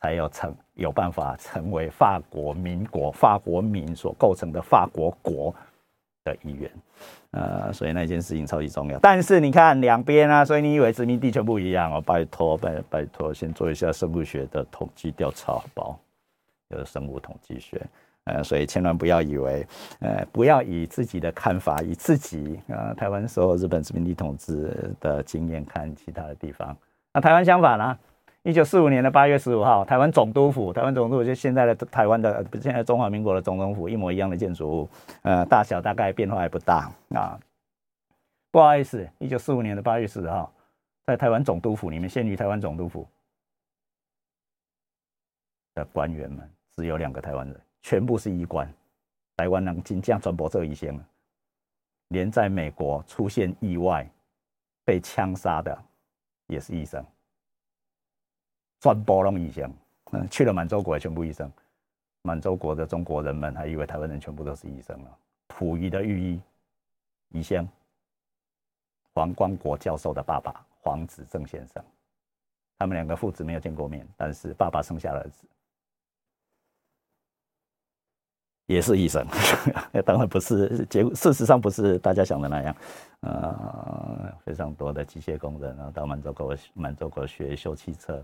[0.00, 5.54] 才有成有办法成为法国民国法国民所构成的法国国
[6.24, 6.70] 的一员，
[7.30, 8.98] 呃，所以那件事情超级重要。
[8.98, 12.00] 但是你看两边啊，所以你以为殖民地全部一样哦？
[12.00, 15.98] 拜托拜拜托，先做一下生物学的统计调查，好不好？
[16.68, 17.80] 有生物统计学。
[18.28, 19.66] 呃，所以千万不要以为，
[20.00, 26.76] 呃，不要以自己的看法，以自己啊，台湾受日本殖民地统治的经验看其他的地方。
[27.12, 27.98] 那台湾相反呢？
[28.44, 34.88] 一九四五年的八月十五号，台湾总督府，台湾总督府就现在的台湾的，现在中华民国的总统府一模一样的建筑物，
[35.22, 37.38] 呃，大小大概变化也不大啊。
[38.50, 40.50] 不好意思，一九四五年的八月十五号，
[41.04, 43.06] 在台湾总督府里面，现于台湾总督府
[45.74, 47.60] 的官员们只有两个台湾人。
[47.88, 48.70] 全部是医官，
[49.34, 51.02] 台湾能金将传播这医生，
[52.08, 54.06] 连在美国出现意外
[54.84, 55.84] 被枪杀的
[56.48, 57.02] 也是医生，
[58.80, 59.72] 传播拢医生。
[60.12, 61.50] 嗯，去了满洲国全部医生，
[62.20, 65.18] 满洲国的中国人们还以为台湾人全部都是医生了。
[65.48, 66.42] 溥仪的御医，
[67.30, 67.66] 医生，
[69.14, 71.82] 黄光国教授的爸爸黄子正先生，
[72.78, 75.46] 他们两个父子没有见过面，但是爸爸生下了儿子。
[78.68, 79.26] 也是医生，
[80.04, 82.76] 当然不是结果，事实上不是大家想的那样，
[83.20, 88.22] 呃，非常多的机械工人啊，到满洲国满洲国学修汽车，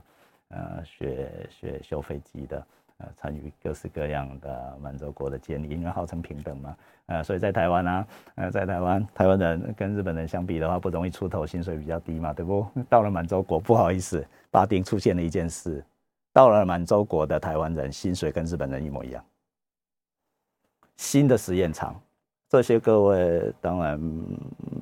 [0.51, 2.67] 呃，学学修飞机的，
[2.99, 6.77] 呃，参与各式各样的满洲国的建立，因为号称平等嘛，
[7.07, 12.67] 呃，所以在台湾呢，呃，在台湾，台湾人跟日本人相比的话，不容易出头，薪水比较低嘛，对不？
[12.91, 15.83] 到了满洲国，不好意思，巴丁出现了一件事，
[16.35, 19.25] 到了满洲国的台湾人，薪水跟日本人一模一样。
[20.97, 21.95] 新的实验场，
[22.49, 24.01] 这些各位当然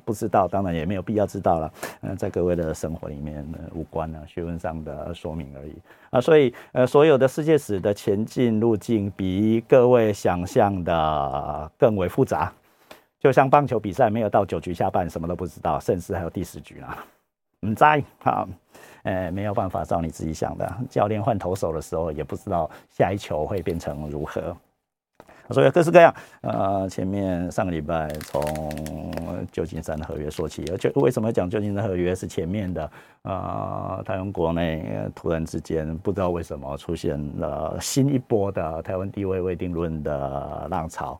[0.05, 1.73] 不知道，当然也没有必要知道了。
[2.01, 5.73] 嗯，在各位的生活里面无关啊，学问上的说明而已
[6.11, 6.21] 啊。
[6.21, 12.53] 所以，呃，所有的世界史的前进路径比各位想象的更为复杂。
[13.19, 16.87] 就像棒球比赛没有到九局下半，什么都不知道，甚至还有第十局呢。
[17.61, 18.45] 唔在啊，
[19.03, 20.69] 呃，没有办法照你自己想的。
[20.89, 24.55] 教练换投手的时候，也不知道下一球会变成如何。
[25.49, 28.41] 所以各式各样，呃，前面上个礼拜从
[29.51, 32.91] 旧金山的合约说起，而且为什么讲旧金山合约是前面的？
[33.23, 41.19] 呃，台湾国内突然之间不知道为什么出现了新一波的台湾地位未定论的浪潮。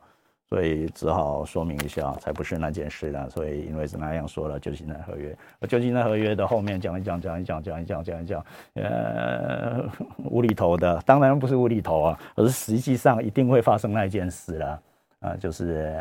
[0.50, 3.30] 所以只好说明一下，才不是那件事呢。
[3.30, 5.36] 所以因为是那样说了，旧金山合约，
[5.68, 9.90] 旧金山合约的后面讲一讲，讲一讲，讲一讲，讲一讲，呃，
[10.30, 14.84] 无厘头的，当然不是无厘头啊，而是实际上一定会发生那件事了
[15.22, 15.92] 啊，就是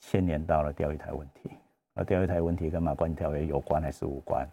[0.00, 1.50] 牵连到了钓鱼台问题。
[1.94, 4.48] 而钓鱼台问题跟马关条约有关还是无关？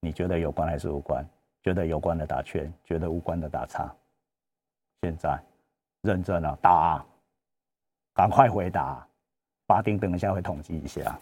[0.00, 1.26] 你觉得有关还是无关？
[1.64, 3.92] 觉得有关的打圈，觉得无关的打叉。
[5.00, 5.40] 现在
[6.02, 7.04] 认真了，打。
[8.14, 9.06] 赶快回答，
[9.66, 11.18] 巴丁等一下会统计一下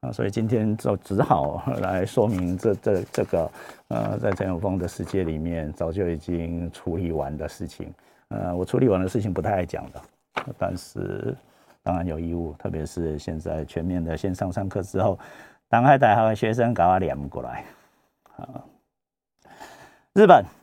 [0.00, 3.50] 啊，所以今天就只好来说明这这这个
[3.88, 7.92] 呃，在陈永峰的世界里面早就已经处理完的事情。
[8.28, 10.02] 呃，我处理完的事情不太爱讲的，
[10.56, 11.36] 但是
[11.82, 15.18] 当然有义务，特别是现在全面的线上上课之后，
[15.68, 17.64] 当海大学学生搞我连不过来
[18.36, 18.62] 啊，
[20.12, 20.57] 日本。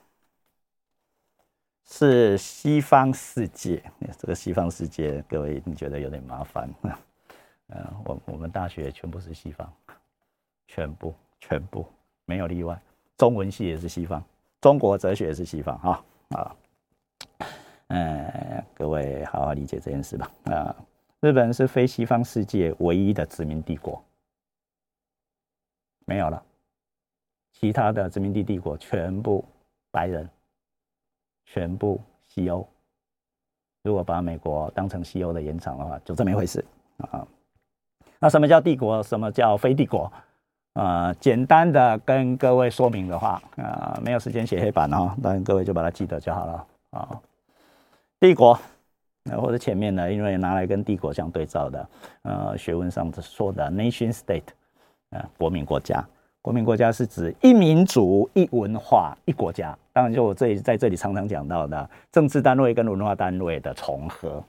[1.97, 3.81] 是西方世界，
[4.19, 6.69] 这个西方世界，各位你觉得有点麻烦？
[7.69, 9.73] 嗯， 我我们大学全部是西方，
[10.67, 11.87] 全部全部
[12.25, 12.77] 没有例外，
[13.17, 14.21] 中文系也是西方，
[14.59, 16.55] 中国哲学也是西方，哈啊，
[17.87, 20.29] 嗯，各位好好理解这件事吧。
[20.51, 20.75] 啊，
[21.21, 24.03] 日本是非西方世界唯一的殖民帝国，
[26.05, 26.43] 没有了，
[27.53, 29.45] 其他的殖民地帝国全部
[29.91, 30.29] 白人。
[31.45, 32.67] 全部西欧，
[33.83, 36.63] 如果把美国当成西欧的延长的话，就这么一回事
[36.97, 37.25] 啊。
[38.19, 39.01] 那什么叫帝国？
[39.03, 40.11] 什么叫非帝国？
[40.73, 47.21] 啊，简单的跟各位说明的话，啊，没有时间写黑板哦，但各位就把它记得就好了啊。
[48.19, 48.59] 帝国，
[49.23, 51.89] 那或者前面的，因为拿来跟帝国相对照的，
[52.23, 54.47] 呃，学问上说的 nation state，
[55.11, 56.05] 啊，国民国家。
[56.41, 59.77] 国民国家是指一民族、一文化、一国家。
[59.95, 64.43] 当然，就我这里在这里常常讲到的政治单位跟文化单位的重合。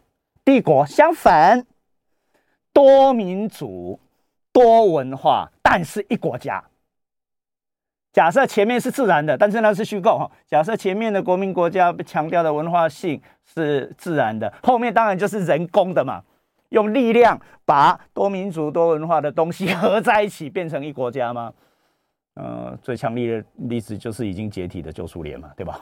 [0.44, 1.64] 帝国相反，
[2.72, 4.00] 多民族、
[4.52, 6.64] 多文化，但是一国家。
[8.12, 10.28] 假设前面是自然的，但是那是虚构哈。
[10.48, 16.24] 假设前面的国民国家强调的文化性是自然的，后面当然就是人工的嘛，
[16.70, 21.52] 用力量把多民族、多文化的东西合在一起，变成一国家吗？
[22.36, 25.80] 呃，最强烈的例子就是已经解体的旧苏联嘛，对吧？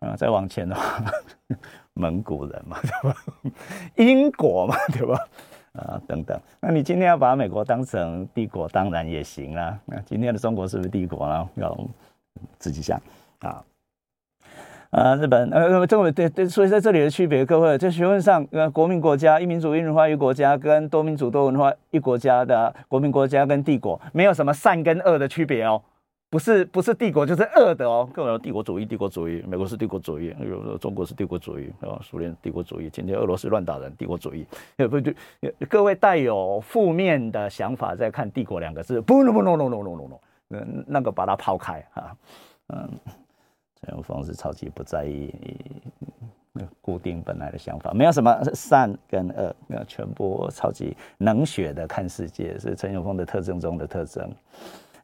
[0.00, 1.04] 啊，再往前的话，
[1.94, 3.16] 蒙古人嘛，对吧？
[3.96, 5.18] 英国嘛，对吧？
[5.72, 6.40] 啊，等等。
[6.60, 9.78] 那你今天要把美国当成帝国，当然也行啦。
[9.84, 11.48] 那今天的中国是不是帝国呢？
[11.56, 11.88] 要
[12.58, 13.00] 自己想
[13.40, 13.64] 啊。
[14.90, 25.82] 啊，日本呃，这个对对，所以在这里的区别，各位在学问上，呃，国民国家、一民主、一文化一国家，跟多民主多文化一国家的国民国家跟帝国，没有什么善跟恶的区别哦，
[26.30, 30.34] 不是不是帝国就是恶的哦，各位帝国主义，帝国主义，美国是帝国主义，
[30.80, 34.46] 中国是帝国主义，啊，苏联帝国主义，今天俄罗斯乱打人，帝国主义，
[34.76, 35.14] 也 不对，
[35.68, 40.18] 各位带有负面的想法在看帝国两个字，不不不，no no no no no no，
[40.50, 42.16] 嗯，那个把它抛开啊，
[42.68, 42.88] 嗯。
[43.80, 45.34] 陈永峰是超级不在意
[46.80, 54.30] 固定本来的想法，没有什么善跟恶，没有全部超级冷血的看世界，是陈永峰的特征中的特征。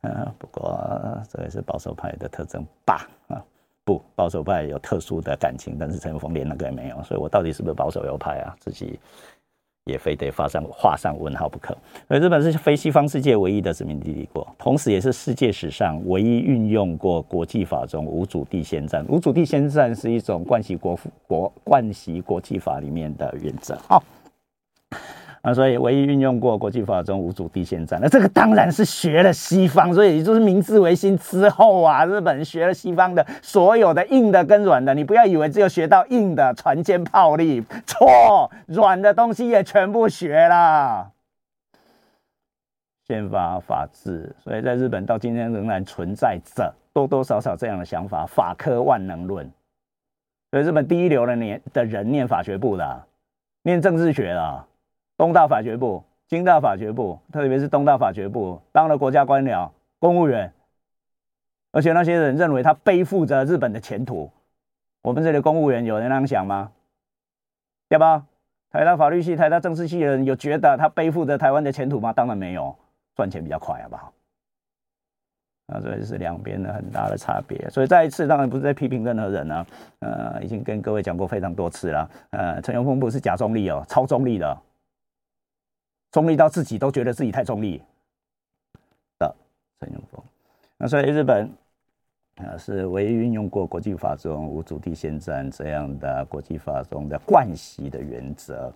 [0.00, 3.06] 嗯，不过这也是保守派的特征吧？
[3.28, 3.44] 啊，
[3.84, 8.56] 不，保守派有特殊的感情，但是陈永峰连那个也没有，所以我到底是不是保守右派啊？
[8.58, 8.98] 自己。
[9.86, 11.76] 也非得画上画上问号不可。
[12.06, 19.04] 而日本是非西方世界唯一的殖民地帝国，同时也是世界史上唯一运用过国际法中无主地先战。
[19.08, 23.76] 无主地先战是一种惯习国国惯习国际法里面的原则。
[23.88, 24.02] 好。
[25.42, 41.10] 啊，所以唯一运用过国际法中无主地先战，那这个当然是学了西方，所以就是明治维新之后啊，日本学了西方的所有的硬的跟软的，你不要以为只有学到硬的船坚炮利，错，软的东西也全部学了，
[43.08, 49.50] 宪法法治，所以在日本到今天仍然存在着多多少少这样的想法，法科万能论，
[50.52, 53.02] 所以日本第一流的年的人念法学部的，
[53.64, 54.64] 念政治学的。
[55.16, 60.52] 东大法学部、京大法学部，特别是东大法学部，当了国家官僚、公务员，
[61.70, 64.30] 而且那些人认为他背负着日本的前途。
[65.02, 66.70] 我们这里公务员有人那样想吗？
[67.88, 68.24] 对吧？
[68.70, 72.10] 台大法律系、台大政治系的人有觉得他背负着台湾的前途吗？
[72.12, 72.74] 当然没有，
[73.14, 74.12] 赚钱比较快，好不好？
[75.66, 77.68] 啊，所以是两边的很大的差别。
[77.68, 79.66] 所以再一次，当然不是在批评任何人啊，
[79.98, 82.10] 呃，已经跟各位讲过非常多次了。
[82.30, 84.58] 呃，陈永峰不是假中立哦，超中立的，
[86.12, 87.82] 中立到自己都觉得自己太中立
[89.18, 89.34] 的
[89.80, 90.22] 陈永峰。
[90.76, 91.50] 那所以日本。
[92.36, 98.72] 啊，是唯一运用过国际法中无主地先战这样的国际法中的惯习的原则，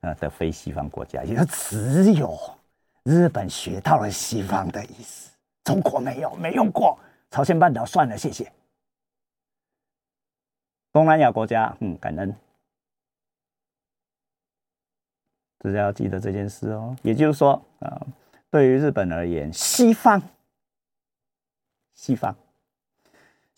[0.00, 2.36] 啊的非西方国家，也就只有
[3.04, 5.30] 日本学到了西方的意思，
[5.62, 6.98] 中国没有，没用过。
[7.30, 8.50] 朝鲜半岛算了，谢谢。
[10.92, 12.34] 东南亚国家，嗯，感恩，
[15.58, 16.96] 大家要记得这件事哦。
[17.02, 18.06] 也就是说，啊，
[18.50, 20.22] 对于日本而言，西方，
[21.94, 22.34] 西方。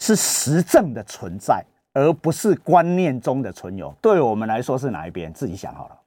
[0.02, 3.94] 是实证的存在，而不是观念中的存有。
[4.00, 5.30] 对我们来说是哪一边？
[5.30, 6.00] 自己想好了。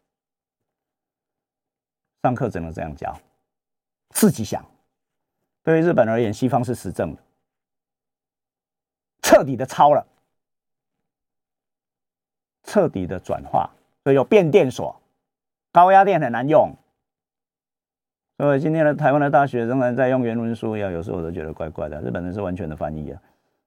[2.23, 3.15] 上课只能这样教，
[4.09, 4.65] 自己想。
[5.61, 7.21] 对于日本而言，西方是实证的，
[9.21, 10.03] 彻底的抄了，
[12.63, 13.69] 彻底的转化。
[14.03, 14.99] 所以有变电所，
[15.73, 16.73] 高压电很难用。
[18.37, 21.99] 所以今天的台湾的大学仍然在用原文书，要有时候我都觉得怪怪的。
[22.01, 23.21] 日本人是完全的翻译啊。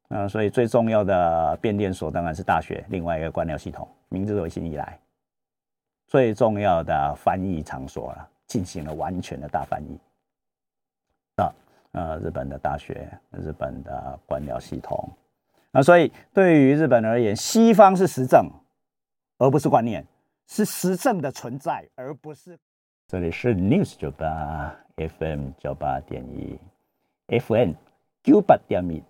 [0.09, 4.96] 啊，所以最重要的变电所当然是大学，另外一个官僚系统，明治维新以来
[6.07, 9.98] 最重要的翻译场所了，进行了完全的大翻译。
[11.42, 11.52] 啊，
[11.90, 15.11] 呃，日本的大学，日本的官僚系统。
[15.72, 18.48] 那所以对于日本而言，西方是实证，
[19.38, 20.07] 而不是观念，
[20.47, 22.59] 是实证的存在，而不是。
[23.09, 26.59] 这里是 News 九八 FM 九八点一
[27.38, 27.74] ，FN
[28.22, 29.03] 九八点一。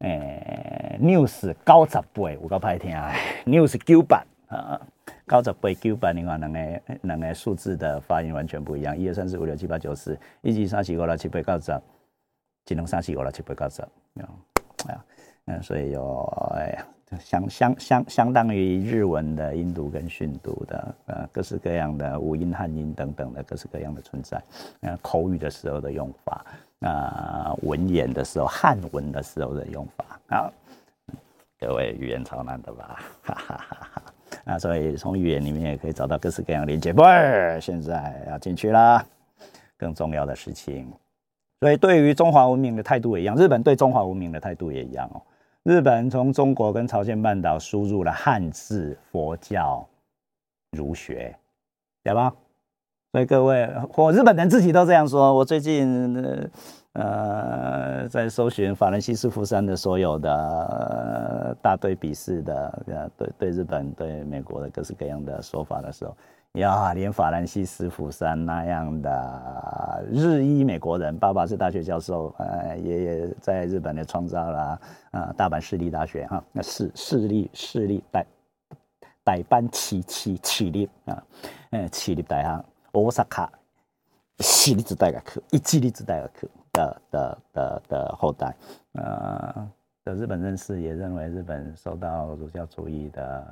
[0.00, 2.94] 诶，news 九十倍，有够歹听
[3.46, 4.78] ，news 九八啊，
[5.26, 11.80] 九十倍九百，另外两个两个数字的发音完全不一样，一二三四五六七八九十，一二三四五六七八九十，
[12.66, 15.02] 只能三四五六七八九十，啊，
[15.46, 16.24] 嗯，所以有
[16.56, 16.78] 哎，
[17.20, 24.42] 相相相相当于日文的音读跟训读的，呃，各式各样的五音汉音等等的各式各样的存在，
[24.80, 26.44] 呃，口语的时候的用法。
[26.80, 30.52] 啊，文言的时候，汉文的时候的用法啊，
[31.58, 33.00] 各位语言超难的吧？
[33.24, 34.02] 哈哈哈哈
[34.44, 36.92] 啊，所以从语言里面也可以找到各式各样的连接。
[36.92, 37.02] 不，
[37.62, 39.02] 现在要进去啦，
[39.78, 40.92] 更重要的事情。
[41.60, 45.22] 所以对于中华文明的态度也一样，日本对中华文明的态度也一样哦。
[45.66, 49.84] 日本从中国跟朝鲜半岛输入了汉字、佛教、
[50.70, 51.36] 儒学，
[52.04, 52.32] 对吧？
[53.10, 55.34] 所以各位，我日本人自己都这样说。
[55.34, 56.48] 我最近
[56.92, 66.16] 呃在搜寻法兰西斯福山的所有的大对比式的呃对对日本对美国的各式各样的说法的时候，
[66.56, 74.80] 呀，连法兰西斯福山那样的日裔美国人，爸爸是大学教授，呃，爷爷在日本的创造了
[75.10, 78.26] 啊大阪市立大学哈，那市市立市立代
[79.22, 81.22] 代班七七起立啊，
[81.72, 82.64] 嗯，起立大学。
[82.90, 83.48] 大阪
[84.38, 88.56] 私立大学、一立大学的的的的后代，
[88.92, 89.70] 呃。
[90.06, 93.44] 的日本人士也认为，日本受到儒教主义的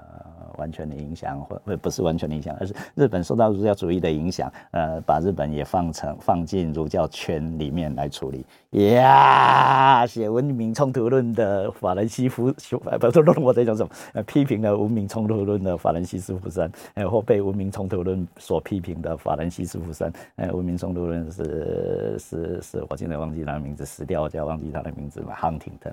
[0.57, 8.47] 完全的影响，或或不是完全的影响，而是日本受到儒教主义的影响，呃，把日本也放成放进儒教圈里面来处理。
[8.95, 12.53] 呀，写文明冲突论的法兰西夫，
[13.01, 13.91] 不是论我在讲什么？
[14.13, 16.71] 呃，批评了文明冲突论的法兰西斯福山，
[17.11, 25.93] 或被文明冲突论所批评的法兰西斯福山，呃，文明冲突论是是是，我现在忘记他的名字，死掉我就要忘记他的名字嘛亨廷顿。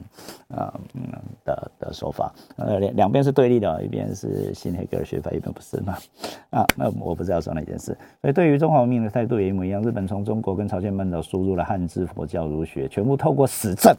[0.55, 1.01] 啊，嗯
[1.45, 5.97] 的的说法，呃，两两边是对立的，一边是新黑格尔学派，一边不是嘛？
[6.51, 7.97] 啊，那我不知道说哪件事。
[8.21, 9.81] 所以对于中华文明的态度也一模一样。
[9.81, 13.95] 日本从中国跟朝鲜半岛输入了汉字、佛教、儒学，全部透过史证，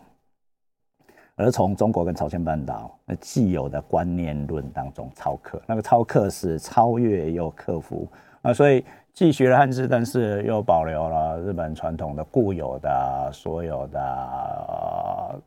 [1.37, 5.61] 而从中国跟朝鲜半岛那既有的观念论当中超课。
[5.67, 8.07] 那个超课是超越又克服
[8.43, 8.85] 啊，所以
[9.15, 15.43] 既学了汉字，但是又保留了日本传统的固有的所有的。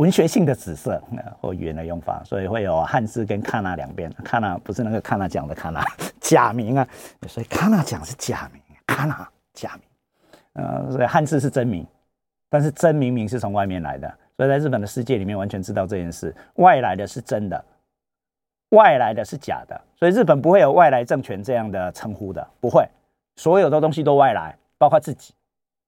[0.00, 0.98] 文学性的紫色
[1.42, 4.10] 或语言的用法，所以会有汉字跟卡纳两边。
[4.24, 5.84] 卡纳不是那个卡纳讲的卡纳
[6.18, 6.88] 假名啊，
[7.28, 9.82] 所以卡纳讲是假名，卡纳假名。
[10.54, 11.86] 呃，所以汉字是真名，
[12.48, 14.10] 但是真名名是从外面来的。
[14.38, 17.62] 所以在日本的世界里面，完全知道这件事：外来的是真的，
[18.70, 19.78] 外来的是假的。
[19.96, 22.88] 所以日本不会有外来政权这样的称呼的，不会。
[23.36, 25.34] 所有的东西都外来，包括自己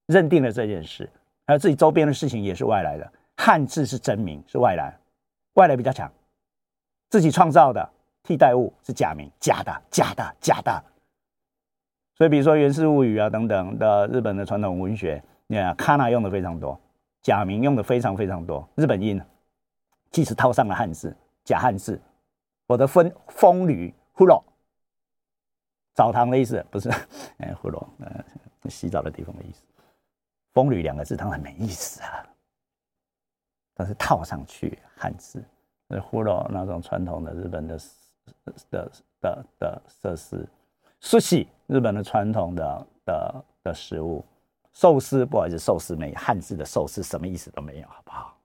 [0.05, 1.09] 认定了这件事，
[1.47, 3.11] 还有自己周边的事情也是外来的。
[3.35, 4.97] 汉字是真名，是外来，
[5.53, 6.11] 外来比较强，
[7.09, 7.89] 自己创造的
[8.23, 10.83] 替代物是假名，假的，假的，假的。
[12.15, 16.79] 所以，比如说《源氏物语》啊等等的日本的传统文学，你看卡纳用的非常多，
[17.21, 18.67] 假名用的非常非常多。
[18.75, 19.19] 日本音
[20.11, 21.99] 即使套上了汉字，假汉字，
[22.67, 24.41] 我的风风吕呼罗，
[25.95, 26.87] 澡堂的意思不是
[27.39, 28.23] 哎呼罗，呃
[28.69, 29.63] 洗澡的地方的意思。
[30.53, 32.23] 风吕两个字当然没意思啊，
[33.73, 35.43] 但是套上去汉字，
[35.87, 37.79] 那呼罗那种传统的日本的
[38.69, 40.47] 的的的设施。
[40.99, 44.23] 寿喜，日本的传统的的的食物，
[44.71, 48.37] 寿司不好意思，寿司没汉字的寿司什么意思都没有，好不好？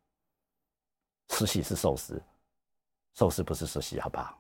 [1.29, 2.21] 寿喜是寿司，
[3.15, 4.37] 寿司不是寿喜，好不好？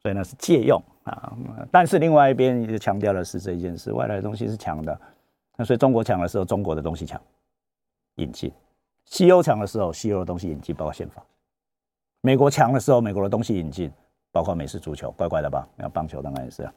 [0.00, 1.32] 所以呢是借用啊，
[1.70, 5.00] 但是另外一边也强调的是这一件事，外来的东西是强的，
[5.56, 7.20] 那所以中国强的时候，中国的东西强，
[8.16, 8.50] 引进；
[9.04, 11.22] 西欧强的时候，西欧的东西引进，包括宪法；
[12.20, 13.92] 美国强的时候，美国的东西引进。
[14.34, 15.68] 包括美式足球，怪怪的吧？
[15.76, 16.72] 那棒球当然也是啊。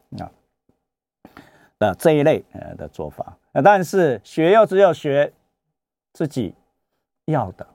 [1.78, 5.32] 那这一类呃的做法，那但是学又只有学
[6.11, 6.53] 自己
[7.28, 7.63] 要的，《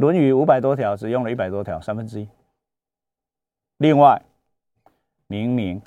[0.00, 2.28] 论语》五百多条，只用了一百多条，三分之一。
[3.76, 4.18] 另外，
[5.26, 5.82] 明明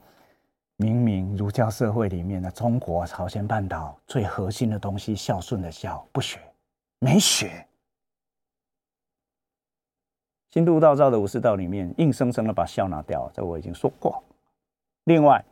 [0.76, 6.39] 明明儒教社会里面的中国朝鲜半岛最核心的东西，孝顺的孝，不学，
[7.00, 7.68] 没血。
[10.50, 14.24] 新度道造的武士道里面，硬生生的把孝拿掉，这我已经说过。
[15.04, 15.43] 另外，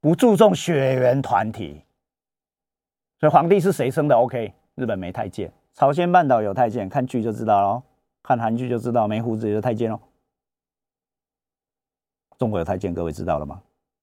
[0.00, 1.84] 不注重血缘团体，
[3.18, 7.82] 所以皇帝是谁生的？OK，日本没太监，朝鲜半岛有太监，看剧就知道喽，
[8.22, 10.00] 看韩剧就知道，没胡子就是太监喽。
[12.38, 13.60] 中国有太监，各位知道了吗？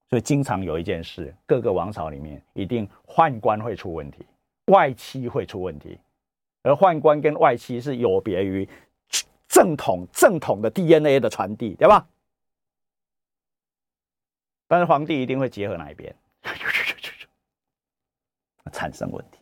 [0.09, 4.25] 所以经常有一件事，各个王朝里面一定宦官会出问题，
[4.67, 5.99] 外戚会出问题，
[6.67, 8.67] 而宦官跟外戚是有别于。
[9.49, 12.05] 正统正统的 DNA 的传递，对吧？
[14.67, 16.13] 但是皇帝一定会结合哪一边，
[18.73, 19.39] 产生问题。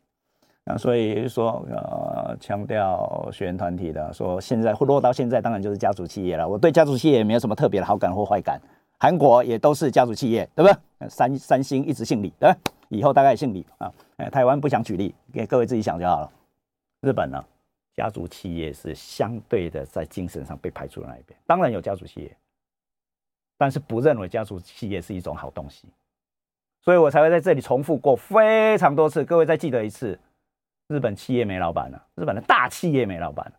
[0.63, 6.47] 那所以说，呃，强调学员团体的，说现在落到现在，当然就是家族企业了。
[6.47, 8.61] 我对家族企业也没有什么特别的好感或坏感。
[8.99, 11.09] 韩国也都是家族企业，对不对？
[11.09, 12.57] 三三星一直姓李，对吧？
[12.89, 13.91] 以后大概姓李啊。
[14.32, 16.32] 台湾不想举例，给各位自己想就好了。
[17.05, 17.45] 日本呢？
[17.93, 21.39] 家族企业是相对的，在精神上被排除的那一边。
[21.45, 22.35] 当然有家族企业，
[23.57, 25.87] 但是不认为家族企业是一种好东西，
[26.81, 29.23] 所以我才会在这里重复过非常多次。
[29.23, 30.19] 各位再记得一次：
[30.87, 33.53] 日本企业没老板了，日本的大企业没老板。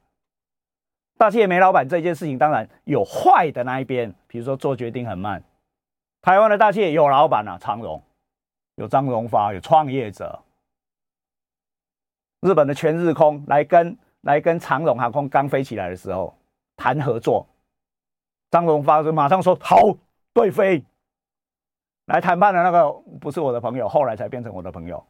[1.17, 5.43] 大企业没老板这件事情，当然有坏的那一边，比如说做决定很慢。
[6.21, 8.03] 台湾的大企业有老板啊，长荣
[8.75, 10.43] 有张荣发，有创业者。
[12.41, 13.97] 日本的全日空来跟。
[14.23, 16.37] 来跟长荣航空刚飞起来的时候
[16.77, 17.47] 谈合作，
[18.51, 19.97] 张荣发就马上说好
[20.33, 20.85] 对飞。
[22.07, 25.01] 来谈判的那个不是我的朋友，后来才变成我的朋友。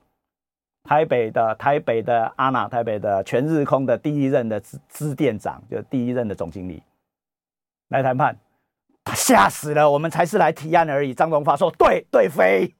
[0.84, 6.82] 台北的台北的阿娜，台北的全日空的第一任的支支店长，就是第一任的总经理
[7.88, 8.36] 来谈判，
[9.02, 9.90] 他吓死了。
[9.90, 11.14] 我们才是来提案而已。
[11.14, 12.74] 张荣发说对对飞。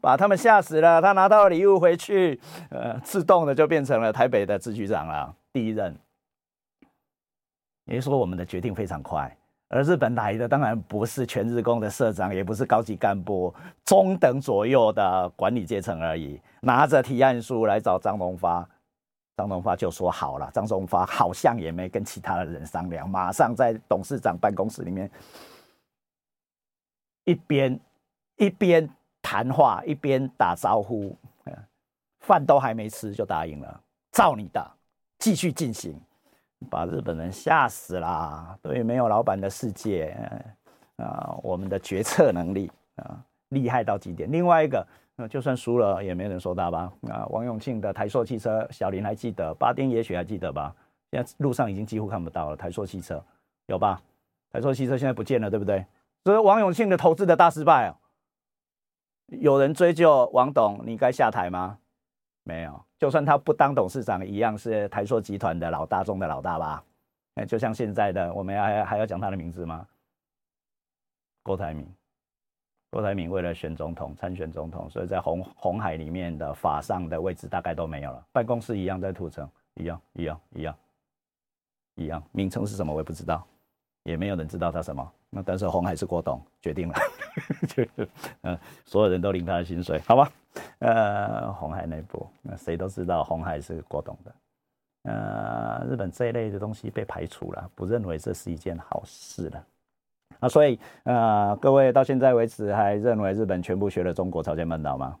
[0.00, 1.02] 把他们吓死了。
[1.02, 5.94] 他拿到礼物回去，呃，自动的就变成了台北的支局长了，第一任。
[7.86, 9.36] 也就说，我们的决定非常快。
[9.68, 13.52] 而日本来的当然不是全日工的社长，也不是高级干部，
[13.84, 16.40] 中等左右的管理阶层而已。
[16.60, 18.66] 拿着提案书来找张荣发，
[19.36, 20.50] 张荣发就说好了。
[20.54, 25.10] 张荣发好像也没跟其他的人商量，马上在董事长办公室里面
[27.24, 27.78] 一边
[28.36, 28.88] 一边。
[29.24, 31.16] 谈话一边打招呼，
[32.20, 33.80] 饭都还没吃就答应了，
[34.12, 34.62] 照你的，
[35.18, 35.98] 继续进行，
[36.70, 38.54] 把日本人吓死啦！
[38.60, 40.14] 对没有老板的世界，
[40.98, 43.18] 啊，我们的决策能力啊，
[43.48, 44.30] 厉害到极点。
[44.30, 44.86] 另外一个，
[45.30, 46.92] 就算输了也没人说他吧？
[47.08, 50.74] 啊，王永庆的台硕汽车，小林还记得，巴丁也许还记得吧？
[51.10, 52.56] 现在路上已经几乎看不到了。
[52.56, 53.24] 台硕汽车
[53.68, 53.98] 有吧？
[54.52, 55.82] 台硕汽车现在不见了，对不对？
[56.24, 57.96] 所以王永庆的投资的大失败啊！
[59.28, 61.78] 有人追究王董，你该下台吗？
[62.42, 66.84] 没有，就算他不当董事长，一样是台塑集团的老大中的老大吧？
[67.36, 69.86] 哎，就像现在的，我们还还要讲他的名字吗？
[71.42, 71.86] 郭台铭，
[72.90, 80.76] 郭台铭为了选总统、参选总统，所以在红红海里面的法上的位置大概都没有了，办公室一样在土城，一样一样一样
[81.94, 83.46] 一样，名称是什么我也不知道，
[84.02, 85.12] 也没有人知道他什么。
[85.30, 86.94] 那但是红海是郭董决定了。
[87.68, 87.84] 就
[88.42, 90.30] 嗯，所有人都领他的薪水，好吧？
[90.78, 94.34] 呃，红海内部，那谁都知道红海是郭董的。
[95.02, 99.64] 呃，日本这一类的东西被排除了，不认为这是一件好事了。
[100.40, 105.16] 啊，所以呃，各位到现在为止还认为日本全部学了中国朝鲜半岛吗？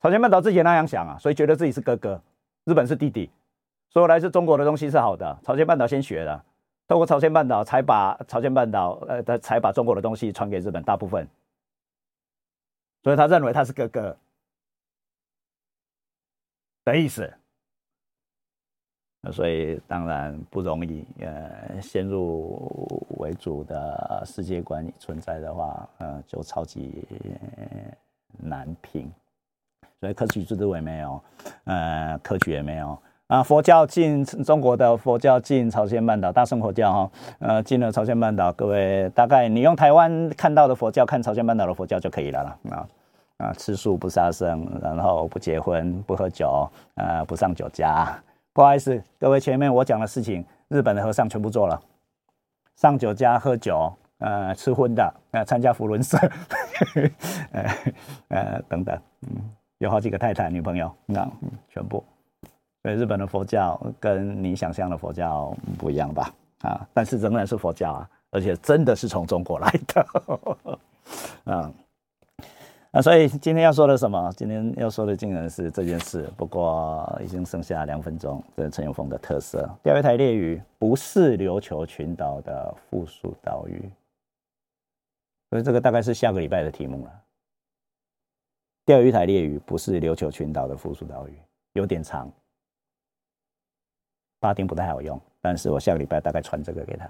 [0.00, 2.20] 朝鲜半岛自己那样想啊，所以觉得自己是哥哥，
[2.64, 3.30] 日本是弟弟，
[3.90, 6.44] 所有来自中国的东西是好的，朝鲜半岛先学的，
[6.86, 11.26] 透过朝鲜半岛才把朝鲜半岛呃才把中国的东西传给日本大部分，
[13.06, 14.16] 所以他认为他是哥哥
[16.84, 17.32] 的意思。
[19.32, 27.06] 所以当然不容易，呃，先入为主的世界观存在的话，呃，就超级
[28.38, 29.08] 难评。
[30.00, 31.22] 所以科举制度也没有，
[31.62, 33.42] 呃，科举也没有啊。
[33.42, 38.52] 佛教进中国的佛教进朝鲜半岛，大乘佛教哈，呃，进了朝鲜半岛。
[38.52, 42.86] 各位大概你用台湾看到的佛教看朝鲜半岛的佛教就可以了了啊
[43.38, 48.08] 啊，吃素不杀生，然后不结婚不喝酒，呃，不上酒家。
[48.54, 51.78] 不好意思，各位，前面我讲的事情，日本的和尚全部做了，
[52.76, 56.16] 上酒家喝酒，呃，吃荤的，呃，参加福伦社，
[57.52, 57.70] 呃
[58.28, 58.98] 呃等等，
[59.28, 61.28] 嗯，有好几个太太女朋友，那
[61.68, 62.02] 全部，
[62.86, 66.32] 所以日本的佛教跟你想象的佛教不一样吧？
[66.60, 70.06] 啊，但是仍然是佛教啊，而且真的是从中国来的，
[71.52, 71.72] 啊。
[72.92, 74.32] 那所以今天要说的什么？
[74.36, 76.30] 今天要说的竟然是这件事。
[76.36, 78.40] 不过已经剩下两分钟。
[78.56, 83.82] 这是陈永峰的特色：钓鱼台列屿不是琉球群岛的附属岛屿。
[85.50, 87.10] 所以这个大概是下个礼拜的题目了。
[88.84, 91.36] 钓鱼台列屿不是琉球群岛的附属岛屿，
[91.72, 92.30] 有点长，
[94.46, 95.20] 八丁不太好用。
[95.40, 97.08] 但是我下个礼拜大概传这个给他。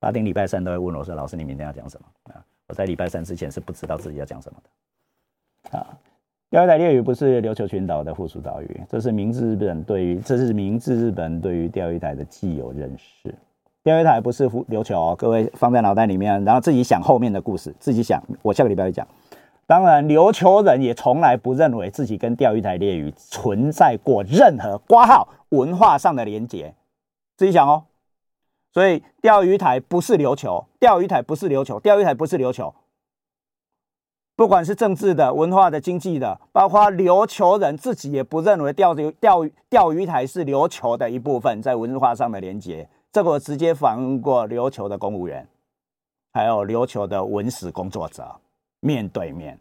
[0.00, 2.42] 八丁礼拜三都会问我说：“老师，你明天要讲什么？”啊。
[2.66, 5.78] 我在礼拜三之前是不知道自己要讲什么的。
[5.78, 5.86] 啊，
[6.50, 13.32] 钓鱼台列屿不是琉球群岛的附属岛屿，这是明治日本对于这是明治日本对于钓鱼台的既有认识。
[13.84, 18.20] 钓鱼台不是琉球哦，各位放在脑袋里面，然后自己想后面的故事，自己想。
[18.42, 19.06] 我下个礼拜会讲。
[19.66, 26.74] 当然，琉球人也从来不认为自己跟钓鱼台列屿存在过任何挂号文化上的连结，
[27.36, 27.84] 自己想哦。
[28.72, 32.74] 所以钓鱼台不是琉球，钓鱼台不是琉球，钓鱼台不是琉球。
[34.36, 45.46] 不管是政治的、文化的、经济的，包括琉球人自己也不认为钓鱼钓钓鱼台是琉球的一部分，在文化上的连接，这个我直接访问过琉球的公务员，
[46.32, 48.34] 还有琉球的文史工作者，
[48.84, 49.58] 面对面。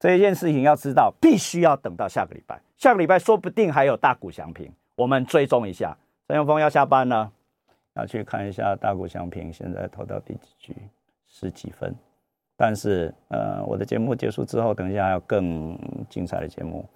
[0.00, 5.96] 这一件事情要知道，必须要等到下个礼拜，下个礼拜说不定还有大谷祥平，我们追踪一下。
[6.26, 7.30] 陈永峰要下班了。
[7.94, 10.76] 要去看一下大谷翔平现在投到第几局，
[11.26, 11.94] 十几分。
[12.56, 15.78] 但是，呃，我的节目结束之后，等一下还有更
[16.10, 16.86] 精彩的节目。